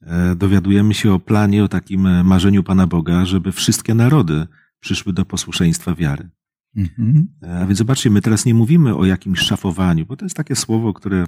E, 0.02 0.34
Dowiadujemy 0.34 0.94
się 0.94 1.12
o 1.12 1.18
planie, 1.18 1.64
o 1.64 1.68
takim 1.68 2.06
e, 2.06 2.24
marzeniu 2.24 2.62
Pana 2.62 2.86
Boga, 2.86 3.24
żeby 3.24 3.52
wszystkie 3.52 3.94
narody 3.94 4.46
przyszły 4.80 5.12
do 5.12 5.24
posłuszeństwa 5.24 5.94
wiary. 5.94 6.28
Mhm. 6.76 7.28
E, 7.42 7.58
A 7.58 7.66
więc 7.66 7.78
zobaczcie, 7.78 8.10
my 8.10 8.20
teraz 8.20 8.44
nie 8.44 8.54
mówimy 8.54 8.96
o 8.96 9.04
jakimś 9.04 9.40
szafowaniu, 9.40 10.06
bo 10.06 10.16
to 10.16 10.24
jest 10.24 10.36
takie 10.36 10.56
słowo, 10.56 10.92
które 10.92 11.26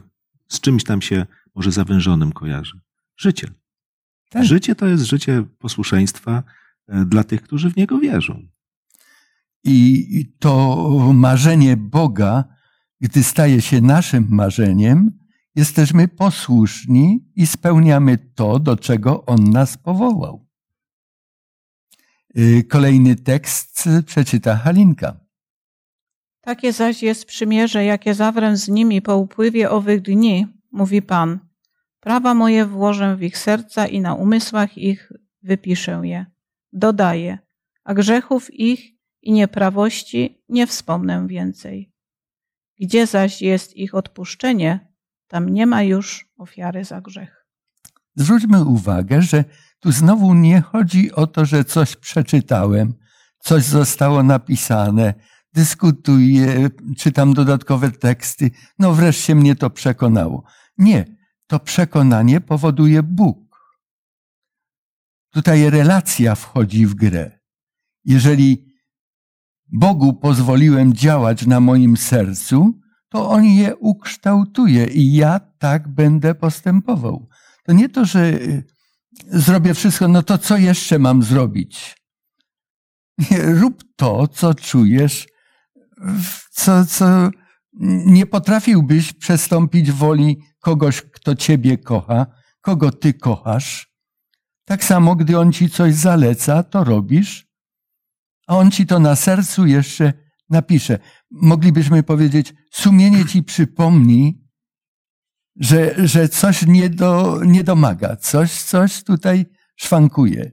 z 0.49 0.61
czymś 0.61 0.85
tam 0.85 1.03
się 1.03 1.27
może 1.55 1.73
zawężonym 1.73 2.33
kojarzy. 2.33 2.81
Życie. 3.17 3.49
Tak. 4.31 4.45
Życie 4.45 4.75
to 4.75 4.87
jest 4.87 5.05
życie 5.05 5.45
posłuszeństwa 5.59 6.43
dla 7.07 7.25
tych, 7.25 7.43
którzy 7.43 7.71
w 7.71 7.77
niego 7.77 7.99
wierzą. 7.99 8.43
I 9.65 10.33
to 10.39 10.89
marzenie 11.15 11.77
Boga, 11.77 12.45
gdy 13.01 13.23
staje 13.23 13.63
się 13.63 13.81
naszym 13.81 14.27
marzeniem, 14.31 15.11
jesteśmy 15.55 16.09
posłuszni 16.09 17.33
i 17.37 17.47
spełniamy 17.47 18.19
to, 18.19 18.59
do 18.59 18.77
czego 18.77 19.25
On 19.27 19.51
nas 19.51 19.79
powołał. 19.79 20.47
Y, 22.39 22.65
kolejny 22.65 23.17
tekst 23.17 23.89
przeczyta 24.07 24.57
Halinka. 24.57 25.21
Takie 26.41 26.73
zaś 26.73 27.03
jest 27.03 27.25
przymierze, 27.25 27.85
jakie 27.85 28.15
zawrę 28.15 28.57
z 28.57 28.69
nimi 28.69 29.03
po 29.03 29.17
upływie 29.17 29.71
owych 29.71 30.03
dni, 30.03 30.47
mówi 30.73 31.03
Pan. 31.03 31.39
Prawa 32.01 32.35
moje 32.35 32.67
włożę 32.67 33.17
w 33.17 33.23
ich 33.23 33.39
serca 33.39 33.87
i 33.87 34.01
na 34.01 34.15
umysłach 34.15 34.79
ich 34.79 35.13
wypiszę 35.43 36.01
je. 36.05 36.27
Dodaję, 36.73 37.39
a 37.85 37.95
grzechów 37.95 38.55
ich 38.55 38.93
i 39.23 39.33
nieprawości 39.33 40.43
nie 40.49 40.67
wspomnę 40.67 41.27
więcej. 41.27 41.93
Gdzie 42.81 43.07
zaś 43.07 43.43
jest 43.43 43.77
ich 43.77 43.95
odpuszczenie, 43.95 44.92
tam 45.33 45.49
nie 45.49 45.67
ma 45.67 45.83
już 45.83 46.27
ofiary 46.39 46.85
za 46.85 47.01
grzech. 47.01 47.47
Zwróćmy 48.17 48.65
uwagę, 48.65 49.23
że 49.23 49.45
tu 49.81 49.93
znowu 49.93 50.35
nie 50.35 50.61
chodzi 50.61 51.13
o 51.13 51.27
to, 51.27 51.45
że 51.45 51.65
coś 51.65 51.97
przeczytałem, 51.97 52.95
coś 53.39 53.65
zostało 53.65 54.23
napisane, 54.23 55.15
dyskutuję, 55.53 56.71
czytam 56.99 57.35
dodatkowe 57.35 57.91
teksty, 57.91 58.51
no 58.79 58.93
wreszcie 58.93 59.35
mnie 59.35 59.57
to 59.57 59.71
przekonało. 59.71 60.45
Nie, 60.79 61.17
to 61.47 61.61
przekonanie 61.61 62.41
powoduje 62.41 63.03
Bóg. 63.03 63.57
Tutaj 65.31 65.71
relacja 65.71 66.35
wchodzi 66.35 66.87
w 66.87 66.95
grę. 66.95 67.39
Jeżeli 68.05 68.75
Bogu 69.69 70.13
pozwoliłem 70.13 70.95
działać 70.95 71.47
na 71.47 71.61
moim 71.61 71.97
sercu, 71.97 72.83
to 73.13 73.29
On 73.31 73.45
je 73.45 73.77
ukształtuje 73.77 74.87
i 74.87 75.15
ja 75.15 75.41
tak 75.59 75.89
będę 75.89 76.35
postępował. 76.35 77.29
To 77.65 77.73
nie 77.73 77.89
to, 77.89 78.05
że 78.05 78.27
y, 78.27 78.65
zrobię 79.29 79.75
wszystko, 79.75 80.09
no 80.09 80.23
to 80.23 80.39
co 80.39 80.57
jeszcze 80.57 80.99
mam 80.99 81.23
zrobić? 81.23 81.97
Nie, 83.31 83.43
rób 83.43 83.85
to, 83.97 84.29
co 84.29 84.55
czujesz, 84.55 85.29
co, 86.51 86.87
co 86.87 87.31
nie 88.07 88.27
potrafiłbyś 88.27 89.13
przestąpić 89.13 89.93
woli 89.93 90.39
kogoś, 90.61 91.03
kto 91.03 91.35
ciebie 91.35 91.79
kocha, 91.79 92.27
kogo 92.61 92.93
ty 92.93 93.15
kochasz. 93.15 93.93
Tak 94.65 94.85
samo, 94.85 95.17
gdy 95.17 95.39
on 95.39 95.53
ci 95.53 95.71
coś 95.71 95.95
zaleca, 95.95 96.63
to 96.63 96.85
robisz, 96.85 97.47
a 98.47 98.57
on 98.57 98.71
ci 98.71 98.87
to 98.87 98.99
na 98.99 99.17
sercu 99.17 99.67
jeszcze 99.67 100.22
napisze. 100.53 100.99
Moglibyśmy 101.31 102.03
powiedzieć, 102.03 102.55
sumienie 102.71 103.27
ci 103.27 103.43
przypomni, 103.43 104.43
że, 105.57 106.09
że 106.09 106.29
coś 106.29 106.67
nie, 106.67 106.91
do, 106.91 107.41
nie 107.45 107.65
domaga, 107.65 108.17
coś, 108.17 108.63
coś 108.63 109.03
tutaj 109.05 109.47
szwankuje. 109.77 110.53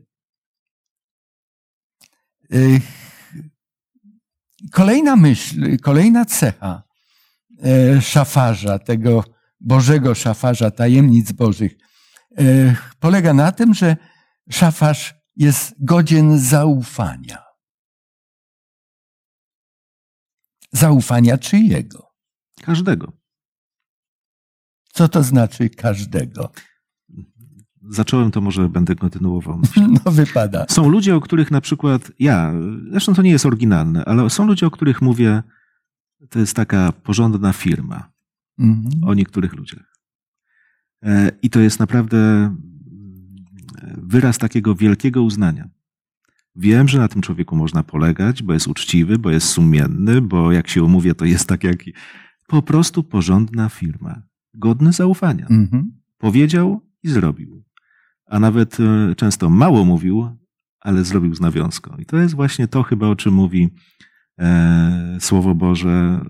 Kolejna 4.72 5.16
myśl, 5.16 5.78
kolejna 5.78 6.26
cecha 6.26 6.84
e, 7.64 8.02
szafarza, 8.02 8.80
tego 8.80 9.24
Bożego 9.60 10.16
szafarza, 10.16 10.72
tajemnic 10.72 11.32
Bożych, 11.32 11.76
polega 13.00 13.34
na 13.34 13.52
tym, 13.52 13.74
że 13.74 13.98
szafarz 14.50 15.16
jest 15.36 15.74
godzien 15.80 16.40
zaufania. 16.40 17.49
Zaufania 20.72 21.38
czyjego? 21.38 22.08
Każdego. 22.62 23.12
Co 24.94 25.08
to 25.08 25.24
znaczy 25.24 25.70
każdego? 25.70 26.52
Zacząłem, 27.90 28.32
to 28.32 28.42
może 28.42 28.70
będę 28.70 28.96
kontynuował. 28.96 29.62
No 30.06 30.12
wypada. 30.12 30.66
Są 30.70 30.90
ludzie, 30.90 31.16
o 31.16 31.22
których 31.22 31.52
na 31.52 31.62
przykład 31.62 32.12
ja, 32.20 32.54
zresztą 32.92 33.14
to 33.14 33.22
nie 33.22 33.32
jest 33.32 33.46
oryginalne, 33.46 34.06
ale 34.06 34.30
są 34.30 34.48
ludzie, 34.48 34.68
o 34.68 34.72
których 34.72 35.02
mówię, 35.02 35.44
to 36.30 36.40
jest 36.40 36.56
taka 36.56 36.92
porządna 36.92 37.54
firma. 37.54 38.12
Mhm. 38.60 39.04
O 39.04 39.14
niektórych 39.14 39.54
ludziach. 39.54 39.96
E, 41.04 41.32
I 41.42 41.50
to 41.50 41.60
jest 41.60 41.80
naprawdę 41.80 42.56
wyraz 43.98 44.38
takiego 44.38 44.76
wielkiego 44.76 45.24
uznania. 45.24 45.70
Wiem, 46.60 46.88
że 46.88 46.98
na 46.98 47.08
tym 47.08 47.22
człowieku 47.22 47.56
można 47.56 47.84
polegać, 47.84 48.44
bo 48.44 48.54
jest 48.54 48.68
uczciwy, 48.68 49.20
bo 49.20 49.32
jest 49.32 49.48
sumienny, 49.48 50.22
bo 50.22 50.52
jak 50.52 50.68
się 50.68 50.84
umówię, 50.84 51.16
to 51.16 51.26
jest 51.26 51.48
tak 51.48 51.64
jak. 51.64 51.84
Po 52.48 52.62
prostu 52.62 53.04
porządna 53.04 53.70
firma. 53.70 54.22
Godny 54.54 54.94
zaufania. 54.94 55.48
Mhm. 55.50 55.92
Powiedział 56.18 56.82
i 57.04 57.10
zrobił. 57.10 57.64
A 58.26 58.40
nawet 58.40 58.78
e, 58.80 59.16
często 59.16 59.50
mało 59.50 59.86
mówił, 59.86 60.38
ale 60.80 61.04
zrobił 61.04 61.36
z 61.36 61.42
nawiązką. 61.42 61.96
I 61.98 62.06
to 62.06 62.18
jest 62.18 62.36
właśnie 62.36 62.68
to 62.68 62.84
chyba, 62.84 63.08
o 63.08 63.16
czym 63.16 63.34
mówi 63.34 63.70
e, 64.40 65.18
Słowo 65.20 65.56
Boże, 65.56 66.26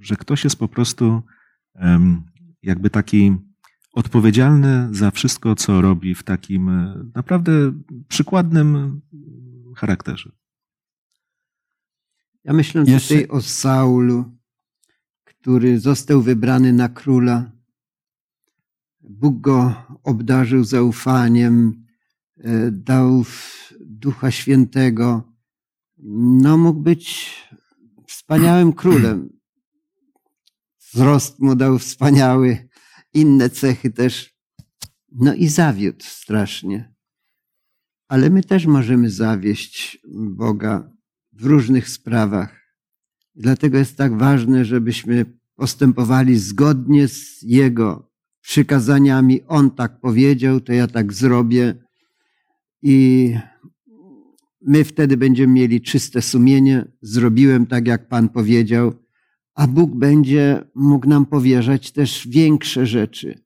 że 0.00 0.16
ktoś 0.16 0.44
jest 0.44 0.58
po 0.58 0.68
prostu 0.68 1.22
e, 1.74 2.00
jakby 2.62 2.90
taki 2.90 3.36
odpowiedzialny 3.92 4.88
za 4.92 5.10
wszystko, 5.10 5.54
co 5.54 5.80
robi 5.80 6.14
w 6.14 6.22
takim 6.22 6.68
e, 6.68 7.04
naprawdę 7.14 7.52
przykładnym 8.08 9.00
charakterze. 9.76 10.32
Ja 12.44 12.52
myślę 12.52 12.84
Jeszcze... 12.86 13.14
tutaj 13.14 13.28
o 13.28 13.42
Saulu, 13.42 14.24
który 15.24 15.80
został 15.80 16.22
wybrany 16.22 16.72
na 16.72 16.88
króla. 16.88 17.52
Bóg 19.00 19.40
go 19.40 19.74
obdarzył 20.02 20.64
zaufaniem, 20.64 21.86
e, 22.36 22.70
dał 22.70 23.24
Ducha 23.80 24.30
Świętego. 24.30 25.32
No, 26.42 26.56
mógł 26.56 26.80
być 26.80 27.30
wspaniałym 28.06 28.72
królem. 28.72 29.28
Wzrost 30.92 31.38
mu 31.38 31.54
dał 31.56 31.78
wspaniały, 31.78 32.68
inne 33.14 33.50
cechy 33.50 33.90
też. 33.90 34.34
No 35.12 35.34
i 35.34 35.48
zawiódł 35.48 36.04
strasznie. 36.04 36.94
Ale 38.08 38.30
my 38.30 38.42
też 38.42 38.66
możemy 38.66 39.10
zawieść 39.10 39.98
Boga 40.14 40.92
w 41.32 41.44
różnych 41.44 41.88
sprawach. 41.88 42.60
Dlatego 43.34 43.78
jest 43.78 43.96
tak 43.96 44.18
ważne, 44.18 44.64
żebyśmy 44.64 45.38
postępowali 45.54 46.38
zgodnie 46.38 47.08
z 47.08 47.42
Jego 47.42 48.10
przykazaniami. 48.40 49.40
On 49.46 49.70
tak 49.70 50.00
powiedział, 50.00 50.60
to 50.60 50.72
ja 50.72 50.86
tak 50.86 51.12
zrobię. 51.12 51.74
I 52.82 53.34
my 54.60 54.84
wtedy 54.84 55.16
będziemy 55.16 55.52
mieli 55.52 55.80
czyste 55.80 56.22
sumienie. 56.22 56.92
Zrobiłem 57.02 57.66
tak, 57.66 57.86
jak 57.86 58.08
Pan 58.08 58.28
powiedział, 58.28 58.94
a 59.54 59.66
Bóg 59.66 59.96
będzie 59.96 60.64
mógł 60.74 61.08
nam 61.08 61.26
powierzać 61.26 61.92
też 61.92 62.28
większe 62.28 62.86
rzeczy. 62.86 63.44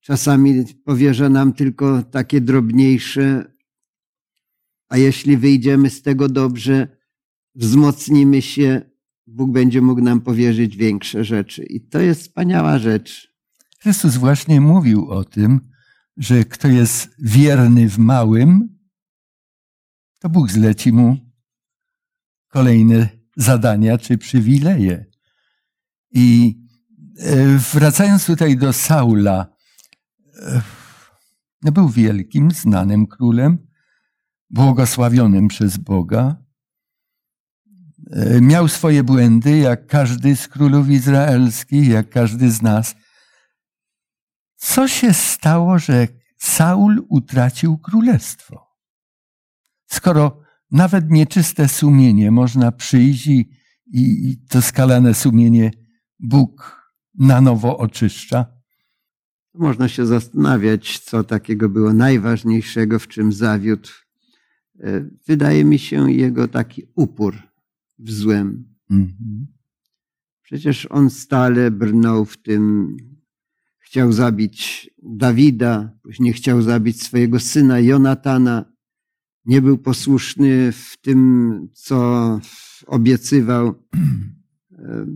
Czasami 0.00 0.64
powierza 0.84 1.28
nam 1.28 1.52
tylko 1.52 2.02
takie 2.02 2.40
drobniejsze, 2.40 3.54
a 4.88 4.98
jeśli 4.98 5.36
wyjdziemy 5.36 5.90
z 5.90 6.02
tego 6.02 6.28
dobrze, 6.28 6.88
wzmocnimy 7.54 8.42
się, 8.42 8.82
Bóg 9.26 9.50
będzie 9.50 9.82
mógł 9.82 10.00
nam 10.00 10.20
powierzyć 10.20 10.76
większe 10.76 11.24
rzeczy. 11.24 11.64
I 11.64 11.80
to 11.80 12.00
jest 12.00 12.20
wspaniała 12.20 12.78
rzecz. 12.78 13.34
Chrystus 13.80 14.16
właśnie 14.16 14.60
mówił 14.60 15.10
o 15.10 15.24
tym, 15.24 15.60
że 16.16 16.44
kto 16.44 16.68
jest 16.68 17.14
wierny 17.18 17.88
w 17.88 17.98
małym, 17.98 18.78
to 20.18 20.28
Bóg 20.28 20.50
zleci 20.50 20.92
mu 20.92 21.16
kolejne 22.48 23.23
zadania 23.36 23.98
czy 23.98 24.18
przywileje. 24.18 25.04
I 26.10 26.58
e, 27.18 27.46
wracając 27.72 28.26
tutaj 28.26 28.56
do 28.56 28.72
Saula, 28.72 29.46
e, 30.42 30.62
no 31.62 31.72
był 31.72 31.88
wielkim, 31.88 32.50
znanym 32.50 33.06
królem, 33.06 33.58
błogosławionym 34.50 35.48
przez 35.48 35.76
Boga. 35.76 36.36
E, 38.10 38.40
miał 38.40 38.68
swoje 38.68 39.02
błędy, 39.02 39.58
jak 39.58 39.86
każdy 39.86 40.36
z 40.36 40.48
królów 40.48 40.88
izraelskich, 40.88 41.88
jak 41.88 42.10
każdy 42.10 42.50
z 42.50 42.62
nas. 42.62 42.94
Co 44.56 44.88
się 44.88 45.14
stało, 45.14 45.78
że 45.78 46.08
Saul 46.38 47.06
utracił 47.08 47.78
królestwo? 47.78 48.66
Skoro 49.86 50.43
nawet 50.74 51.10
nieczyste 51.10 51.68
sumienie 51.68 52.30
można 52.30 52.72
przyjść 52.72 53.26
i, 53.26 53.48
i 53.86 54.38
to 54.48 54.62
skalane 54.62 55.14
sumienie 55.14 55.70
Bóg 56.20 56.82
na 57.18 57.40
nowo 57.40 57.78
oczyszcza. 57.78 58.46
Można 59.54 59.88
się 59.88 60.06
zastanawiać, 60.06 60.98
co 60.98 61.24
takiego 61.24 61.68
było 61.68 61.92
najważniejszego, 61.92 62.98
w 62.98 63.08
czym 63.08 63.32
zawiódł. 63.32 63.88
E, 64.80 65.08
wydaje 65.26 65.64
mi 65.64 65.78
się 65.78 66.12
jego 66.12 66.48
taki 66.48 66.82
upór 66.94 67.34
w 67.98 68.10
złem. 68.10 68.74
Mhm. 68.90 69.46
Przecież 70.42 70.86
on 70.90 71.10
stale 71.10 71.70
brnął 71.70 72.24
w 72.24 72.36
tym, 72.36 72.96
chciał 73.78 74.12
zabić 74.12 74.90
Dawida, 75.02 75.98
później 76.02 76.32
chciał 76.32 76.62
zabić 76.62 77.02
swojego 77.02 77.40
syna 77.40 77.80
Jonatana, 77.80 78.73
nie 79.46 79.62
był 79.62 79.78
posłuszny 79.78 80.72
w 80.72 80.96
tym, 81.00 81.68
co 81.72 82.40
obiecywał. 82.86 83.74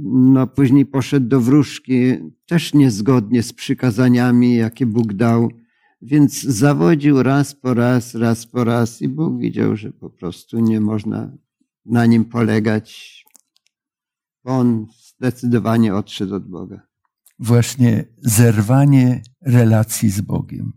No, 0.03 0.47
później 0.47 0.87
poszedł 0.87 1.29
do 1.29 1.41
wróżki, 1.41 2.15
też 2.47 2.75
niezgodnie 2.75 3.43
z 3.43 3.53
przykazaniami, 3.53 4.57
jakie 4.57 4.87
Bóg 4.87 5.13
dał. 5.13 5.51
Więc 6.03 6.43
zawodził 6.43 7.23
raz 7.23 7.55
po 7.55 7.75
raz, 7.75 8.15
raz 8.15 8.47
po 8.47 8.65
raz, 8.65 9.03
i 9.03 9.09
Bóg 9.09 9.39
widział, 9.39 9.77
że 9.77 9.93
po 9.93 10.11
prostu 10.11 10.61
nie 10.61 10.81
można 10.81 11.33
na 11.87 12.07
nim 12.07 12.25
polegać. 12.25 13.19
On 14.45 14.87
zdecydowanie 15.17 15.95
odszedł 15.95 16.35
od 16.35 16.49
Boga. 16.49 16.81
Właśnie 17.39 18.05
zerwanie 18.17 19.23
relacji 19.41 20.11
z 20.11 20.21
Bogiem, 20.21 20.73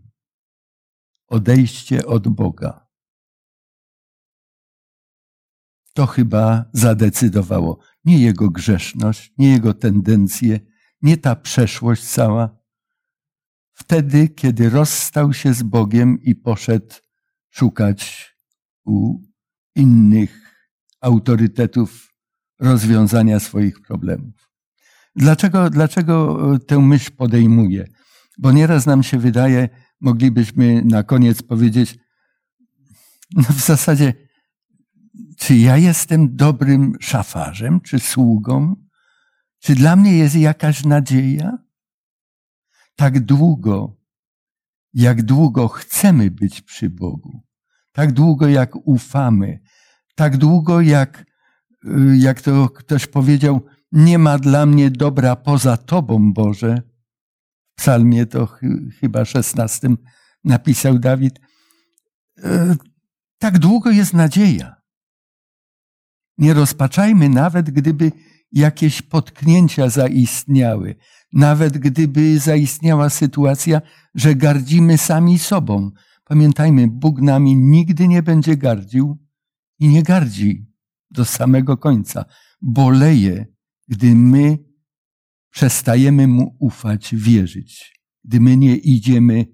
odejście 1.28 2.06
od 2.06 2.28
Boga. 2.28 2.81
To 5.92 6.06
chyba 6.06 6.64
zadecydowało. 6.72 7.78
Nie 8.04 8.18
jego 8.18 8.50
grzeszność, 8.50 9.32
nie 9.38 9.50
jego 9.50 9.74
tendencje, 9.74 10.60
nie 11.02 11.16
ta 11.16 11.36
przeszłość 11.36 12.02
cała. 12.04 12.58
Wtedy, 13.72 14.28
kiedy 14.28 14.70
rozstał 14.70 15.32
się 15.32 15.54
z 15.54 15.62
Bogiem 15.62 16.18
i 16.22 16.34
poszedł 16.34 16.94
szukać 17.50 18.32
u 18.84 19.18
innych 19.76 20.42
autorytetów 21.00 22.14
rozwiązania 22.60 23.40
swoich 23.40 23.80
problemów. 23.80 24.50
Dlaczego, 25.16 25.70
dlaczego 25.70 26.38
tę 26.66 26.78
myśl 26.78 27.12
podejmuję? 27.12 27.86
Bo 28.38 28.52
nieraz 28.52 28.86
nam 28.86 29.02
się 29.02 29.18
wydaje, 29.18 29.68
moglibyśmy 30.00 30.82
na 30.84 31.02
koniec 31.02 31.42
powiedzieć, 31.42 31.98
no 33.36 33.42
w 33.42 33.60
zasadzie 33.60 34.14
czy 35.42 35.56
ja 35.56 35.76
jestem 35.76 36.36
dobrym 36.36 36.96
szafarzem, 37.00 37.80
czy 37.80 37.98
sługą? 37.98 38.76
Czy 39.58 39.74
dla 39.74 39.96
mnie 39.96 40.18
jest 40.18 40.34
jakaś 40.34 40.84
nadzieja? 40.84 41.58
Tak 42.96 43.20
długo, 43.20 43.96
jak 44.94 45.22
długo 45.22 45.68
chcemy 45.68 46.30
być 46.30 46.60
przy 46.60 46.90
Bogu, 46.90 47.42
tak 47.92 48.12
długo 48.12 48.48
jak 48.48 48.76
ufamy, 48.76 49.60
tak 50.14 50.36
długo 50.36 50.80
jak, 50.80 51.24
y, 51.84 52.16
jak 52.16 52.40
to 52.40 52.68
ktoś 52.68 53.06
powiedział, 53.06 53.60
nie 53.92 54.18
ma 54.18 54.38
dla 54.38 54.66
mnie 54.66 54.90
dobra 54.90 55.36
poza 55.36 55.76
Tobą, 55.76 56.32
Boże. 56.32 56.82
W 57.72 57.74
psalmie 57.74 58.26
to 58.26 58.46
ch 58.46 58.60
chyba 59.00 59.24
szesnastym 59.24 59.98
napisał 60.44 60.98
Dawid. 60.98 61.38
Y, 62.38 62.42
tak 63.38 63.58
długo 63.58 63.90
jest 63.90 64.14
nadzieja. 64.14 64.81
Nie 66.38 66.54
rozpaczajmy 66.54 67.28
nawet, 67.28 67.70
gdyby 67.70 68.12
jakieś 68.52 69.02
potknięcia 69.02 69.88
zaistniały, 69.88 70.96
nawet 71.32 71.78
gdyby 71.78 72.38
zaistniała 72.38 73.10
sytuacja, 73.10 73.82
że 74.14 74.34
gardzimy 74.34 74.98
sami 74.98 75.38
sobą. 75.38 75.90
Pamiętajmy, 76.24 76.88
Bóg 76.88 77.20
nami 77.20 77.56
nigdy 77.56 78.08
nie 78.08 78.22
będzie 78.22 78.56
gardził 78.56 79.18
i 79.78 79.88
nie 79.88 80.02
gardzi 80.02 80.66
do 81.10 81.24
samego 81.24 81.76
końca. 81.76 82.24
Boleje, 82.62 83.46
gdy 83.88 84.14
my 84.14 84.58
przestajemy 85.50 86.26
Mu 86.26 86.56
ufać, 86.60 87.14
wierzyć, 87.14 88.00
gdy 88.24 88.40
my 88.40 88.56
nie 88.56 88.76
idziemy 88.76 89.46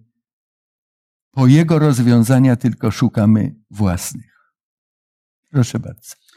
po 1.31 1.47
Jego 1.47 1.79
rozwiązania, 1.79 2.57
tylko 2.57 2.91
szukamy 2.91 3.55
własnych. 3.71 4.53
Proszę 5.51 5.79
bardzo. 5.79 6.28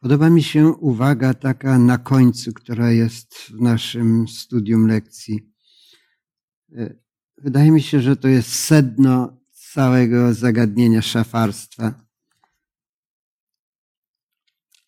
Podoba 0.00 0.30
mi 0.30 0.42
się 0.42 0.68
uwaga 0.68 1.34
taka 1.34 1.78
na 1.78 1.98
końcu, 1.98 2.52
która 2.52 2.92
jest 2.92 3.34
w 3.34 3.60
naszym 3.60 4.28
studium 4.28 4.86
lekcji. 4.86 5.52
E, 6.76 6.94
wydaje 7.38 7.70
mi 7.70 7.82
się, 7.82 8.00
że 8.00 8.16
to 8.16 8.28
jest 8.28 8.54
sedno 8.54 9.40
całego 9.72 10.34
zagadnienia 10.34 11.02
szafarstwa. 11.02 11.94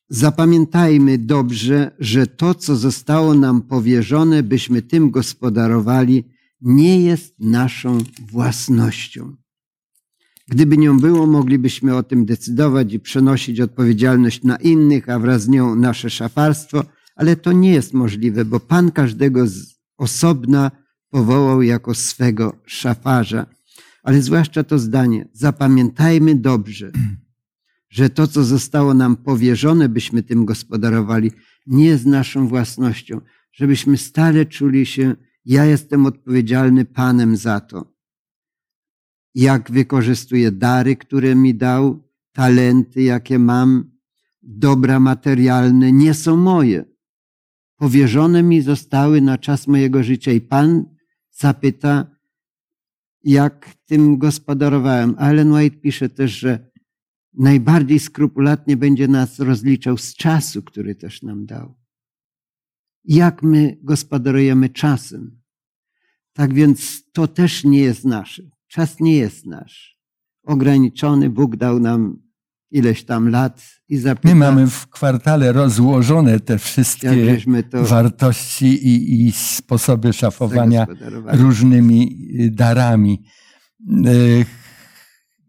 Zapamiętajmy 0.08 1.18
dobrze, 1.18 1.96
że 1.98 2.26
to, 2.26 2.54
co 2.54 2.76
zostało 2.76 3.34
nam 3.34 3.62
powierzone, 3.62 4.42
byśmy 4.42 4.82
tym 4.82 5.10
gospodarowali, 5.10 6.24
nie 6.60 7.02
jest 7.02 7.34
naszą 7.38 7.98
własnością. 8.20 9.41
Gdyby 10.48 10.78
nią 10.78 11.00
było, 11.00 11.26
moglibyśmy 11.26 11.96
o 11.96 12.02
tym 12.02 12.24
decydować 12.24 12.92
i 12.92 13.00
przenosić 13.00 13.60
odpowiedzialność 13.60 14.42
na 14.42 14.56
innych, 14.56 15.08
a 15.08 15.18
wraz 15.18 15.42
z 15.42 15.48
nią 15.48 15.74
nasze 15.74 16.10
szafarstwo, 16.10 16.84
ale 17.16 17.36
to 17.36 17.52
nie 17.52 17.72
jest 17.72 17.94
możliwe, 17.94 18.44
bo 18.44 18.60
Pan 18.60 18.90
każdego 18.90 19.46
z 19.46 19.74
osobna 19.98 20.70
powołał 21.10 21.62
jako 21.62 21.94
swego 21.94 22.56
szafarza. 22.66 23.46
Ale 24.02 24.22
zwłaszcza 24.22 24.64
to 24.64 24.78
zdanie, 24.78 25.28
zapamiętajmy 25.32 26.34
dobrze, 26.34 26.92
że 27.90 28.10
to, 28.10 28.26
co 28.26 28.44
zostało 28.44 28.94
nam 28.94 29.16
powierzone, 29.16 29.88
byśmy 29.88 30.22
tym 30.22 30.44
gospodarowali, 30.44 31.30
nie 31.66 31.84
jest 31.84 32.06
naszą 32.06 32.48
własnością, 32.48 33.20
żebyśmy 33.52 33.96
stale 33.96 34.46
czuli 34.46 34.86
się, 34.86 35.14
ja 35.44 35.64
jestem 35.64 36.06
odpowiedzialny 36.06 36.84
Panem 36.84 37.36
za 37.36 37.60
to 37.60 37.91
jak 39.34 39.70
wykorzystuję 39.70 40.52
dary, 40.52 40.96
które 40.96 41.34
mi 41.34 41.54
dał, 41.54 42.02
talenty, 42.32 43.02
jakie 43.02 43.38
mam, 43.38 43.92
dobra 44.42 45.00
materialne, 45.00 45.92
nie 45.92 46.14
są 46.14 46.36
moje. 46.36 46.84
Powierzone 47.76 48.42
mi 48.42 48.62
zostały 48.62 49.20
na 49.20 49.38
czas 49.38 49.66
mojego 49.66 50.02
życia 50.02 50.32
i 50.32 50.40
Pan 50.40 50.84
zapyta, 51.30 52.06
jak 53.24 53.74
tym 53.86 54.18
gospodarowałem. 54.18 55.14
Ellen 55.18 55.52
White 55.52 55.76
pisze 55.76 56.08
też, 56.08 56.30
że 56.30 56.70
najbardziej 57.34 57.98
skrupulatnie 57.98 58.76
będzie 58.76 59.08
nas 59.08 59.38
rozliczał 59.38 59.98
z 59.98 60.14
czasu, 60.14 60.62
który 60.62 60.94
też 60.94 61.22
nam 61.22 61.46
dał. 61.46 61.74
Jak 63.04 63.42
my 63.42 63.78
gospodarujemy 63.82 64.68
czasem. 64.68 65.42
Tak 66.32 66.54
więc 66.54 67.04
to 67.12 67.28
też 67.28 67.64
nie 67.64 67.80
jest 67.80 68.04
nasze. 68.04 68.42
Czas 68.72 69.00
nie 69.00 69.16
jest 69.16 69.46
nasz. 69.46 69.98
Ograniczony 70.46 71.30
Bóg 71.30 71.56
dał 71.56 71.80
nam 71.80 72.22
ileś 72.70 73.04
tam 73.04 73.28
lat 73.28 73.62
i 73.88 73.98
zapyta, 73.98 74.28
My 74.28 74.34
mamy 74.34 74.66
w 74.66 74.88
kwartale 74.88 75.52
rozłożone 75.52 76.40
te 76.40 76.58
wszystkie 76.58 77.38
wartości 77.72 78.66
i, 78.66 79.26
i, 79.26 79.32
sposoby 79.32 80.12
szafowania 80.12 80.86
różnymi 81.26 82.28
y, 82.40 82.50
darami. 82.50 83.22
Y, 84.06 84.46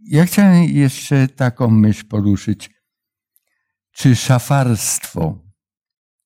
ja 0.06 0.26
chciałem 0.26 0.64
jeszcze 0.64 1.28
taką 1.28 1.70
myśl 1.70 2.06
poruszyć. 2.06 2.70
Czy 3.92 4.16
szafarstwo 4.16 5.44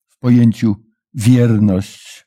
w 0.08 0.18
pojęciu 0.18 0.76
wierność, 1.14 2.26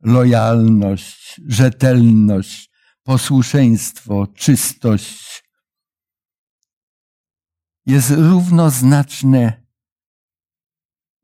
lojalność, 0.00 1.40
rzetelność, 1.48 2.65
posłuszeństwo, 3.06 4.26
czystość 4.34 5.44
jest 7.86 8.10
równoznaczne 8.10 9.66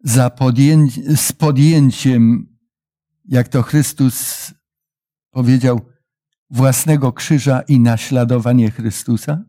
za 0.04 0.30
podjęcie, 0.30 1.16
z 1.16 1.32
podjęciem, 1.32 2.46
jak 3.24 3.48
to 3.48 3.62
Chrystus 3.62 4.50
powiedział, 5.30 5.80
własnego 6.50 7.12
krzyża 7.12 7.60
i 7.60 7.80
naśladowanie 7.80 8.70
Chrystusa? 8.70 9.44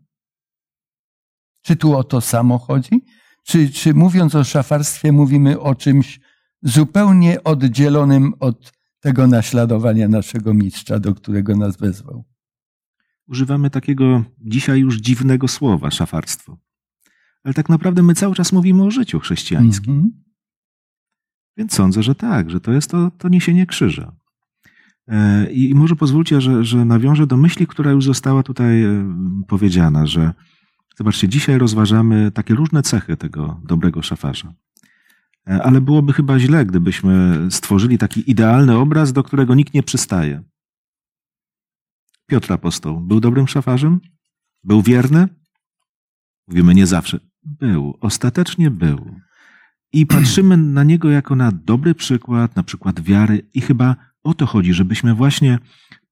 Czy 1.62 1.76
tu 1.76 1.98
o 1.98 2.04
to 2.04 2.22
samo 2.22 2.58
chodzi? 2.58 3.06
Czy, 3.44 3.70
czy 3.70 3.94
mówiąc 3.94 4.36
o 4.36 4.44
szafarstwie, 4.44 5.12
mówimy 5.12 5.60
o 5.60 5.76
czymś 5.76 6.20
zupełnie 6.62 7.44
oddzielonym 7.44 8.34
od 8.40 8.84
tego 9.04 9.28
naśladowania 9.28 10.08
naszego 10.08 10.54
mistrza, 10.54 11.00
do 11.00 11.16
którego 11.16 11.56
nas 11.56 11.78
wezwał. 11.78 12.33
Używamy 13.34 13.70
takiego 13.70 14.24
dzisiaj 14.40 14.80
już 14.80 14.98
dziwnego 14.98 15.48
słowa 15.48 15.92
szafarstwo. 15.92 16.58
Ale 17.44 17.54
tak 17.54 17.70
naprawdę 17.70 18.04
my 18.04 18.14
cały 18.14 18.36
czas 18.36 18.52
mówimy 18.52 18.84
o 18.84 18.92
życiu 18.92 19.20
chrześcijańskim. 19.20 19.94
Mm 19.94 20.06
-hmm. 20.06 20.12
Więc 21.58 21.74
sądzę, 21.74 22.04
że 22.04 22.16
tak, 22.16 22.50
że 22.50 22.60
to 22.60 22.72
jest 22.72 22.90
to, 22.92 23.12
to 23.18 23.30
niesienie 23.30 23.66
krzyża. 23.66 24.16
E, 25.08 25.52
I 25.52 25.76
może 25.76 25.96
pozwólcie, 25.96 26.42
że, 26.42 26.64
że 26.66 26.86
nawiążę 26.86 27.28
do 27.28 27.38
myśli, 27.38 27.68
która 27.68 27.92
już 27.92 28.06
została 28.06 28.44
tutaj 28.44 28.84
e, 28.84 29.14
powiedziana, 29.48 30.08
że 30.08 30.34
zobaczcie, 30.98 31.30
dzisiaj 31.30 31.58
rozważamy 31.58 32.32
takie 32.32 32.56
różne 32.56 32.84
cechy 32.84 33.18
tego 33.18 33.62
dobrego 33.64 34.02
szafarza. 34.02 34.54
E, 35.48 35.64
ale 35.64 35.82
byłoby 35.82 36.14
chyba 36.14 36.40
źle, 36.40 36.66
gdybyśmy 36.66 37.48
stworzyli 37.50 37.98
taki 37.98 38.32
idealny 38.32 38.78
obraz, 38.78 39.14
do 39.14 39.24
którego 39.24 39.56
nikt 39.56 39.74
nie 39.74 39.84
przystaje. 39.84 40.44
Piotr 42.28 42.54
apostoł 42.54 43.02
był 43.02 43.20
dobrym 43.20 43.48
szafarzem? 43.48 44.00
Był 44.64 44.82
wierny? 44.82 45.28
Mówimy 46.48 46.76
nie 46.76 46.88
zawsze. 46.88 47.20
Był, 47.44 47.98
ostatecznie 48.02 48.72
był. 48.72 49.16
I 49.94 50.06
patrzymy 50.06 50.58
na 50.58 50.84
niego 50.84 51.10
jako 51.10 51.36
na 51.36 51.52
dobry 51.52 51.96
przykład, 51.96 52.56
na 52.56 52.64
przykład 52.64 53.02
wiary, 53.02 53.50
i 53.54 53.62
chyba 53.62 53.96
o 54.24 54.34
to 54.34 54.46
chodzi, 54.46 54.74
żebyśmy 54.74 55.16
właśnie 55.16 55.60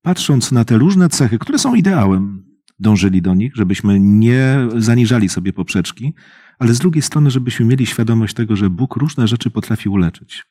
patrząc 0.02 0.52
na 0.52 0.66
te 0.66 0.78
różne 0.78 1.10
cechy, 1.10 1.40
które 1.40 1.60
są 1.60 1.76
ideałem, 1.76 2.46
dążyli 2.80 3.22
do 3.22 3.34
nich, 3.34 3.56
żebyśmy 3.56 4.00
nie 4.00 4.58
zaniżali 4.78 5.30
sobie 5.30 5.54
poprzeczki, 5.54 6.14
ale 6.60 6.74
z 6.74 6.80
drugiej 6.80 7.02
strony, 7.02 7.32
żebyśmy 7.32 7.66
mieli 7.66 7.86
świadomość 7.86 8.34
tego, 8.34 8.56
że 8.56 8.70
Bóg 8.70 8.96
różne 8.96 9.28
rzeczy 9.28 9.52
potrafi 9.52 9.90
uleczyć. 9.90 10.44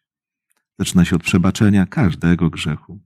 Zaczyna 0.78 1.04
się 1.04 1.16
od 1.16 1.22
przebaczenia 1.22 1.86
każdego 1.86 2.50
grzechu. 2.50 3.00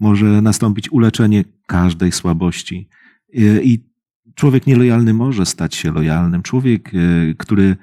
Może 0.00 0.42
nastąpić 0.42 0.92
uleczenie 0.92 1.44
każdej 1.66 2.12
słabości. 2.12 2.88
I 3.62 3.88
człowiek 4.34 4.66
nielojalny 4.66 5.14
może 5.14 5.46
stać 5.46 5.74
się 5.74 5.92
lojalnym. 5.92 6.42
Człowiek, 6.42 6.92
e, 6.94 7.34
który 7.34 7.76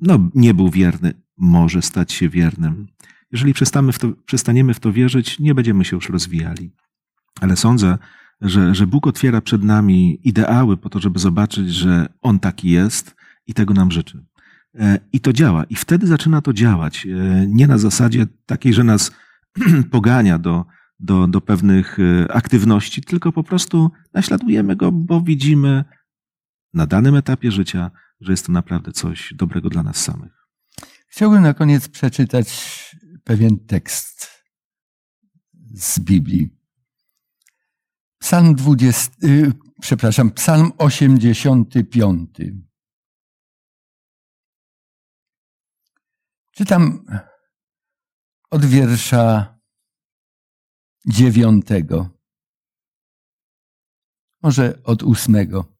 no, 0.00 0.30
nie 0.34 0.54
był 0.54 0.70
wierny, 0.70 1.14
może 1.36 1.82
stać 1.82 2.12
się 2.12 2.28
wiernym. 2.28 2.86
Jeżeli 3.32 3.54
przestamy 3.54 3.92
w 3.92 3.98
to, 3.98 4.12
przestaniemy 4.26 4.74
w 4.74 4.80
to 4.80 4.92
wierzyć, 4.92 5.38
nie 5.38 5.54
będziemy 5.54 5.84
się 5.84 5.96
już 5.96 6.08
rozwijali. 6.08 6.70
Ale 7.40 7.56
sądzę, 7.56 7.98
że, 8.40 8.74
że 8.74 8.86
Bóg 8.86 9.06
otwiera 9.06 9.40
przed 9.40 9.62
nami 9.62 10.20
ideały 10.24 10.76
po 10.76 10.88
to, 10.88 11.00
żeby 11.00 11.18
zobaczyć, 11.18 11.74
że 11.74 12.08
On 12.20 12.38
taki 12.38 12.70
jest 12.70 13.16
i 13.46 13.54
tego 13.54 13.74
nam 13.74 13.90
życzy. 13.90 14.24
E, 14.74 14.98
I 15.12 15.20
to 15.20 15.32
działa. 15.32 15.64
I 15.64 15.74
wtedy 15.74 16.06
zaczyna 16.06 16.40
to 16.40 16.52
działać. 16.52 17.06
E, 17.06 17.46
nie 17.46 17.66
na 17.66 17.78
zasadzie 17.78 18.26
takiej, 18.46 18.74
że 18.74 18.84
nas 18.84 19.12
pogania 19.90 20.38
do, 20.38 20.64
do, 20.98 21.26
do 21.26 21.40
pewnych 21.40 21.98
e, 21.98 22.32
aktywności, 22.32 23.02
tylko 23.02 23.32
po 23.32 23.44
prostu 23.44 23.90
naśladujemy 24.14 24.76
go, 24.76 24.92
bo 24.92 25.20
widzimy 25.20 25.84
na 26.74 26.86
danym 26.86 27.14
etapie 27.14 27.52
życia, 27.52 27.90
że 28.20 28.32
jest 28.32 28.46
to 28.46 28.52
naprawdę 28.52 28.92
coś 28.92 29.34
dobrego 29.36 29.68
dla 29.68 29.82
nas 29.82 29.96
samych. 29.96 30.48
Chciałbym 31.08 31.42
na 31.42 31.54
koniec 31.54 31.88
przeczytać 31.88 32.48
pewien 33.24 33.58
tekst 33.66 34.28
z 35.74 35.98
Biblii. 35.98 36.58
Psalm 38.18 38.54
20, 38.54 39.12
yy, 39.22 39.52
przepraszam, 39.80 40.30
Psalm 40.30 40.72
85. 40.78 42.30
Czytam 46.52 47.04
od 48.50 48.64
wiersza 48.64 49.57
dziewiątego, 51.08 52.10
może 54.42 54.82
od 54.84 55.02
ósmego. 55.02 55.78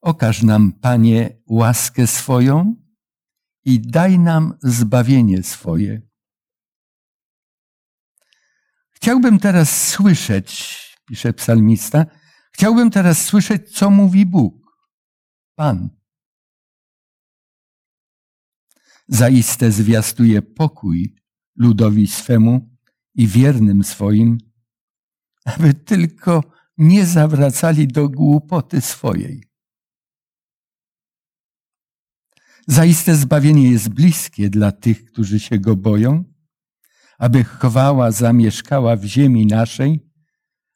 Okaż 0.00 0.42
nam, 0.42 0.72
Panie, 0.72 1.42
łaskę 1.46 2.06
swoją 2.06 2.76
i 3.64 3.80
daj 3.80 4.18
nam 4.18 4.58
zbawienie 4.62 5.42
swoje. 5.42 6.02
Chciałbym 8.90 9.38
teraz 9.38 9.88
słyszeć, 9.88 10.78
pisze 11.06 11.32
psalmista, 11.32 12.06
chciałbym 12.52 12.90
teraz 12.90 13.24
słyszeć, 13.24 13.78
co 13.78 13.90
mówi 13.90 14.26
Bóg, 14.26 14.88
Pan. 15.54 15.90
Zaiste 19.08 19.72
zwiastuje 19.72 20.42
pokój 20.42 21.16
ludowi 21.56 22.06
swemu 22.06 22.78
i 23.14 23.26
wiernym 23.26 23.84
swoim, 23.84 24.47
aby 25.56 25.74
tylko 25.74 26.42
nie 26.78 27.06
zawracali 27.06 27.88
do 27.88 28.08
głupoty 28.08 28.80
swojej. 28.80 29.44
Zaiste 32.66 33.16
zbawienie 33.16 33.70
jest 33.70 33.88
bliskie 33.88 34.50
dla 34.50 34.72
tych, 34.72 35.04
którzy 35.04 35.40
się 35.40 35.58
go 35.58 35.76
boją, 35.76 36.24
aby 37.18 37.44
chwała 37.44 38.10
zamieszkała 38.10 38.96
w 38.96 39.04
ziemi 39.04 39.46
naszej, 39.46 40.12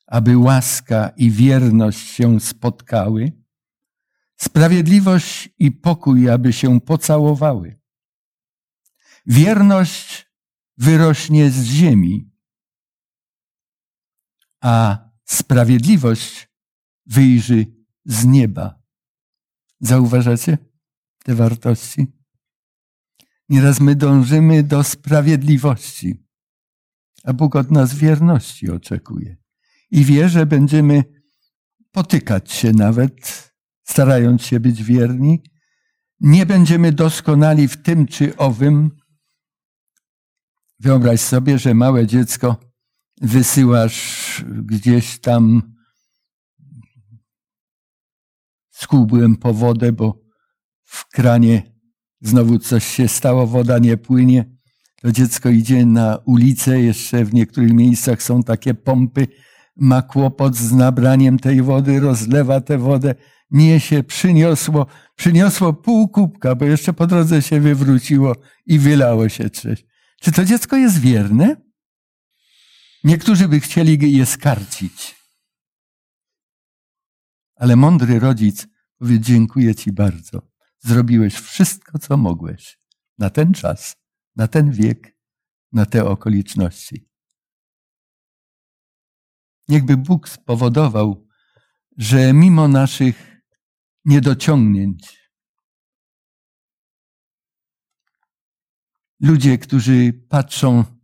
aby 0.07 0.39
łaska 0.39 1.09
i 1.17 1.31
wierność 1.31 2.09
się 2.09 2.41
spotkały, 2.41 3.33
sprawiedliwość 4.37 5.49
i 5.59 5.73
pokój, 5.73 6.31
aby 6.31 6.53
się 6.53 6.81
pocałowały. 6.81 7.81
Wierność 9.27 10.27
wyrośnie 10.79 11.51
z 11.51 11.65
ziemi, 11.65 12.32
a 14.63 14.99
sprawiedliwość 15.25 16.49
wyjrzy 17.07 17.67
z 18.05 18.25
nieba. 18.25 18.83
Zauważacie 19.81 20.59
te 21.25 21.35
wartości? 21.35 22.07
Nieraz 23.49 23.81
my 23.81 23.97
dążymy 23.97 24.63
do 24.63 24.85
sprawiedliwości, 24.85 26.27
a 27.25 27.33
Bóg 27.33 27.57
od 27.57 27.71
nas 27.71 27.95
wierności 27.95 28.71
oczekuje. 28.71 29.37
I 29.91 30.05
wie, 30.05 30.29
że 30.29 30.47
będziemy 30.47 31.05
potykać 31.91 32.53
się 32.53 32.73
nawet, 32.73 33.53
starając 33.85 34.43
się 34.43 34.61
być 34.61 34.83
wierni. 34.83 35.43
Nie 36.21 36.47
będziemy 36.47 36.93
doskonali 36.93 37.69
w 37.69 37.83
tym 37.83 38.07
czy 38.07 38.37
owym. 38.37 38.91
Wyobraź 40.81 41.21
sobie, 41.21 41.59
że 41.59 41.75
małe 41.75 42.07
dziecko 42.07 42.57
wysyłasz 43.21 44.22
gdzieś 44.41 45.19
tam 45.19 45.63
z 48.71 48.87
kubłem 48.87 49.37
po 49.37 49.55
wodę, 49.55 49.93
bo 49.93 50.23
w 50.85 51.09
kranie 51.09 51.63
znowu 52.21 52.59
coś 52.59 52.85
się 52.85 53.09
stało, 53.09 53.47
woda 53.47 53.79
nie 53.79 53.97
płynie. 53.97 54.57
To 55.03 55.13
dziecko 55.13 55.49
idzie 55.49 55.87
na 55.87 56.19
ulicę, 56.25 56.81
jeszcze 56.81 57.25
w 57.25 57.35
niektórych 57.35 57.73
miejscach 57.73 58.23
są 58.23 58.43
takie 58.43 58.75
pompy, 58.75 59.29
ma 59.77 60.03
kłopot 60.03 60.57
z 60.57 60.73
nabraniem 60.73 61.39
tej 61.39 61.63
wody, 61.63 62.01
rozlewa 62.01 62.61
tę 62.61 62.79
wodę, 62.79 63.15
niesie, 63.51 64.03
przyniosło, 64.03 64.87
przyniosło 65.17 65.73
pół 65.73 66.09
kubka, 66.09 66.55
bo 66.55 66.65
jeszcze 66.65 66.93
po 66.93 67.07
drodze 67.07 67.43
się 67.43 67.61
wywróciło 67.61 68.37
i 68.67 68.79
wylało 68.79 69.29
się 69.29 69.51
coś. 69.51 69.85
Czy 70.21 70.33
to 70.33 70.45
dziecko 70.45 70.77
jest 70.77 71.01
wierne? 71.01 71.57
Niektórzy 73.05 73.49
by 73.49 73.61
chcieli 73.61 74.13
je 74.17 74.27
skarcić. 74.27 75.15
Ale 77.55 77.77
mądry 77.77 78.19
rodzic 78.19 78.67
powie: 78.99 79.21
Dziękuję 79.21 79.75
Ci 79.75 79.93
bardzo. 79.93 80.43
Zrobiłeś 80.79 81.35
wszystko, 81.35 81.99
co 81.99 82.17
mogłeś 82.17 82.79
na 83.19 83.31
ten 83.31 83.55
czas, 83.55 83.97
na 84.37 84.49
ten 84.49 84.71
wiek, 84.71 85.19
na 85.73 85.87
te 85.87 86.05
okoliczności. 86.05 87.09
Niechby 89.69 89.97
Bóg 89.97 90.29
spowodował, 90.29 91.29
że 91.97 92.33
mimo 92.33 92.69
naszych 92.69 93.43
niedociągnięć, 94.05 95.31
ludzie, 99.21 99.59
którzy 99.59 100.13
patrzą 100.29 101.02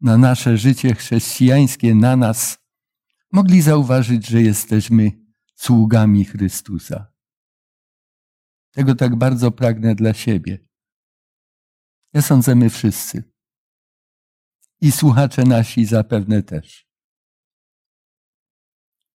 na 0.00 0.18
nasze 0.18 0.58
życie 0.58 0.94
chrześcijańskie, 0.94 1.94
na 1.94 2.16
nas, 2.16 2.58
mogli 3.32 3.62
zauważyć, 3.62 4.26
że 4.26 4.42
jesteśmy 4.42 5.10
sługami 5.54 6.24
Chrystusa. 6.24 7.12
Tego 8.70 8.94
tak 8.94 9.16
bardzo 9.16 9.50
pragnę 9.50 9.94
dla 9.94 10.14
siebie. 10.14 10.58
Ja 12.12 12.22
sądzę, 12.22 12.54
my 12.54 12.70
wszyscy. 12.70 13.24
I 14.80 14.92
słuchacze 14.92 15.44
nasi 15.44 15.86
zapewne 15.86 16.42
też. 16.42 16.86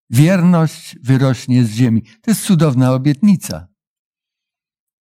Wierność 0.10 1.00
wyrośnie 1.00 1.66
z 1.66 1.72
ziemi. 1.72 2.02
To 2.02 2.32
jest 2.32 2.46
cudowna 2.46 2.94
obietnica. 2.94 3.68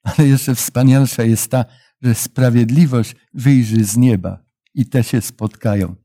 Ale 0.02 0.28
jeszcze 0.28 0.54
wspanialsza 0.54 1.22
jest 1.22 1.50
ta, 1.50 1.64
że 2.02 2.14
sprawiedliwość 2.14 3.16
wyjrzy 3.34 3.84
z 3.84 3.96
nieba 3.96 4.49
i 4.74 4.86
te 4.86 5.04
się 5.04 5.20
spotkają. 5.20 5.96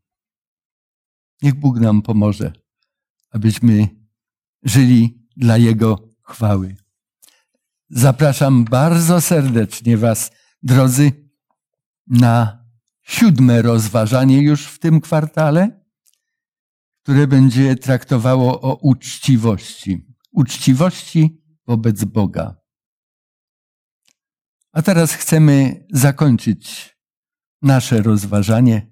Niech 1.42 1.56
Bóg 1.56 1.80
nam 1.80 2.02
pomoże, 2.02 2.54
abyśmy 3.30 3.88
żyli 4.64 5.28
dla 5.38 5.58
Jego 5.58 6.10
chwały. 6.24 6.76
Zapraszam 7.90 8.66
bardzo 8.66 9.22
serdecznie 9.22 9.98
Was, 9.98 10.32
drodzy, 10.64 11.12
na 12.08 12.66
siódme 13.02 13.62
rozważanie 13.62 14.42
już 14.42 14.66
w 14.66 14.80
tym 14.80 15.02
kwartale, 15.02 15.86
które 17.04 17.28
będzie 17.28 17.76
traktowało 17.76 18.62
o 18.62 18.76
uczciwości. 18.76 20.16
Uczciwości 20.32 21.42
wobec 21.68 22.04
Boga. 22.04 22.56
A 24.72 24.82
teraz 24.82 25.14
chcemy 25.14 25.86
zakończyć 25.90 26.95
nasze 27.66 28.02
rozważanie. 28.02 28.92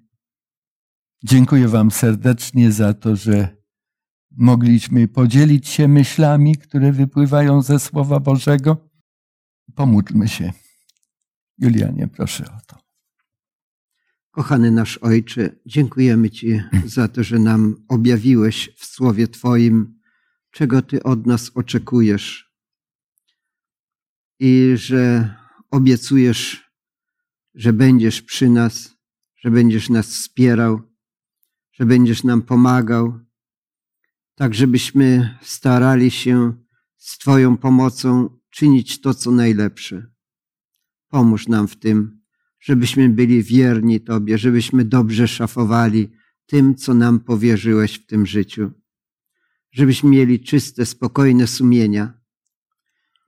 Dziękuję 1.24 1.68
Wam 1.68 1.90
serdecznie 1.90 2.72
za 2.72 2.94
to, 2.94 3.16
że 3.16 3.56
mogliśmy 4.30 5.08
podzielić 5.08 5.68
się 5.68 5.88
myślami, 5.88 6.56
które 6.56 6.92
wypływają 6.92 7.62
ze 7.62 7.78
Słowa 7.78 8.20
Bożego. 8.20 8.90
Pomódlmy 9.74 10.28
się. 10.28 10.52
Julianie, 11.58 12.08
proszę 12.08 12.44
o 12.44 12.60
to. 12.66 12.78
Kochany 14.30 14.70
nasz 14.70 14.98
Ojcze, 14.98 15.50
dziękujemy 15.66 16.30
Ci 16.30 16.60
za 16.84 17.08
to, 17.08 17.22
że 17.24 17.38
nam 17.38 17.84
objawiłeś 17.88 18.70
w 18.76 18.84
Słowie 18.84 19.28
Twoim, 19.28 20.00
czego 20.50 20.82
Ty 20.82 21.02
od 21.02 21.26
nas 21.26 21.50
oczekujesz 21.54 22.54
i 24.40 24.72
że 24.74 25.34
obiecujesz, 25.70 26.63
że 27.54 27.72
będziesz 27.72 28.22
przy 28.22 28.50
nas, 28.50 28.96
że 29.36 29.50
będziesz 29.50 29.90
nas 29.90 30.06
wspierał, 30.06 30.82
że 31.72 31.86
będziesz 31.86 32.24
nam 32.24 32.42
pomagał, 32.42 33.20
tak 34.34 34.54
żebyśmy 34.54 35.38
starali 35.42 36.10
się 36.10 36.52
z 36.96 37.18
Twoją 37.18 37.56
pomocą 37.56 38.38
czynić 38.50 39.00
to, 39.00 39.14
co 39.14 39.30
najlepsze. 39.30 40.06
Pomóż 41.08 41.48
nam 41.48 41.68
w 41.68 41.76
tym, 41.76 42.20
żebyśmy 42.60 43.08
byli 43.08 43.42
wierni 43.42 44.00
Tobie, 44.00 44.38
żebyśmy 44.38 44.84
dobrze 44.84 45.28
szafowali 45.28 46.10
tym, 46.46 46.74
co 46.74 46.94
nam 46.94 47.20
powierzyłeś 47.20 47.94
w 47.94 48.06
tym 48.06 48.26
życiu, 48.26 48.70
żebyśmy 49.72 50.10
mieli 50.10 50.40
czyste, 50.40 50.86
spokojne 50.86 51.46
sumienia 51.46 52.20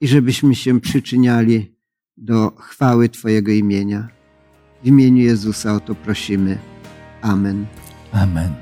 i 0.01 0.09
żebyśmy 0.09 0.55
się 0.55 0.81
przyczyniali 0.81 1.77
do 2.17 2.51
chwały 2.51 3.09
Twojego 3.09 3.53
imienia. 3.53 4.16
W 4.87 4.89
imieniu 4.89 5.23
Jezusa 5.23 5.75
o 5.75 5.81
to 5.81 5.95
prosimy. 5.95 6.59
Amen. 7.23 7.67
Amen. 8.13 8.55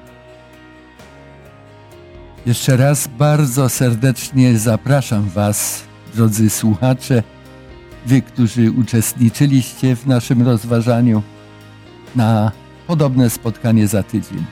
Jeszcze 2.47 2.77
raz 2.77 3.09
bardzo 3.19 3.69
serdecznie 3.69 4.59
zapraszam 4.59 5.29
Was, 5.29 5.85
drodzy 6.15 6.51
słuchacze, 6.51 7.23
Wy, 8.07 8.23
którzy 8.23 8.71
uczestniczyliście 8.71 9.97
w 9.97 10.07
naszym 10.07 10.43
rozważaniu, 10.43 11.23
na 12.17 12.53
podobne 12.87 13.31
spotkanie 13.31 13.89
za 13.89 14.03
tydzień. 14.03 14.45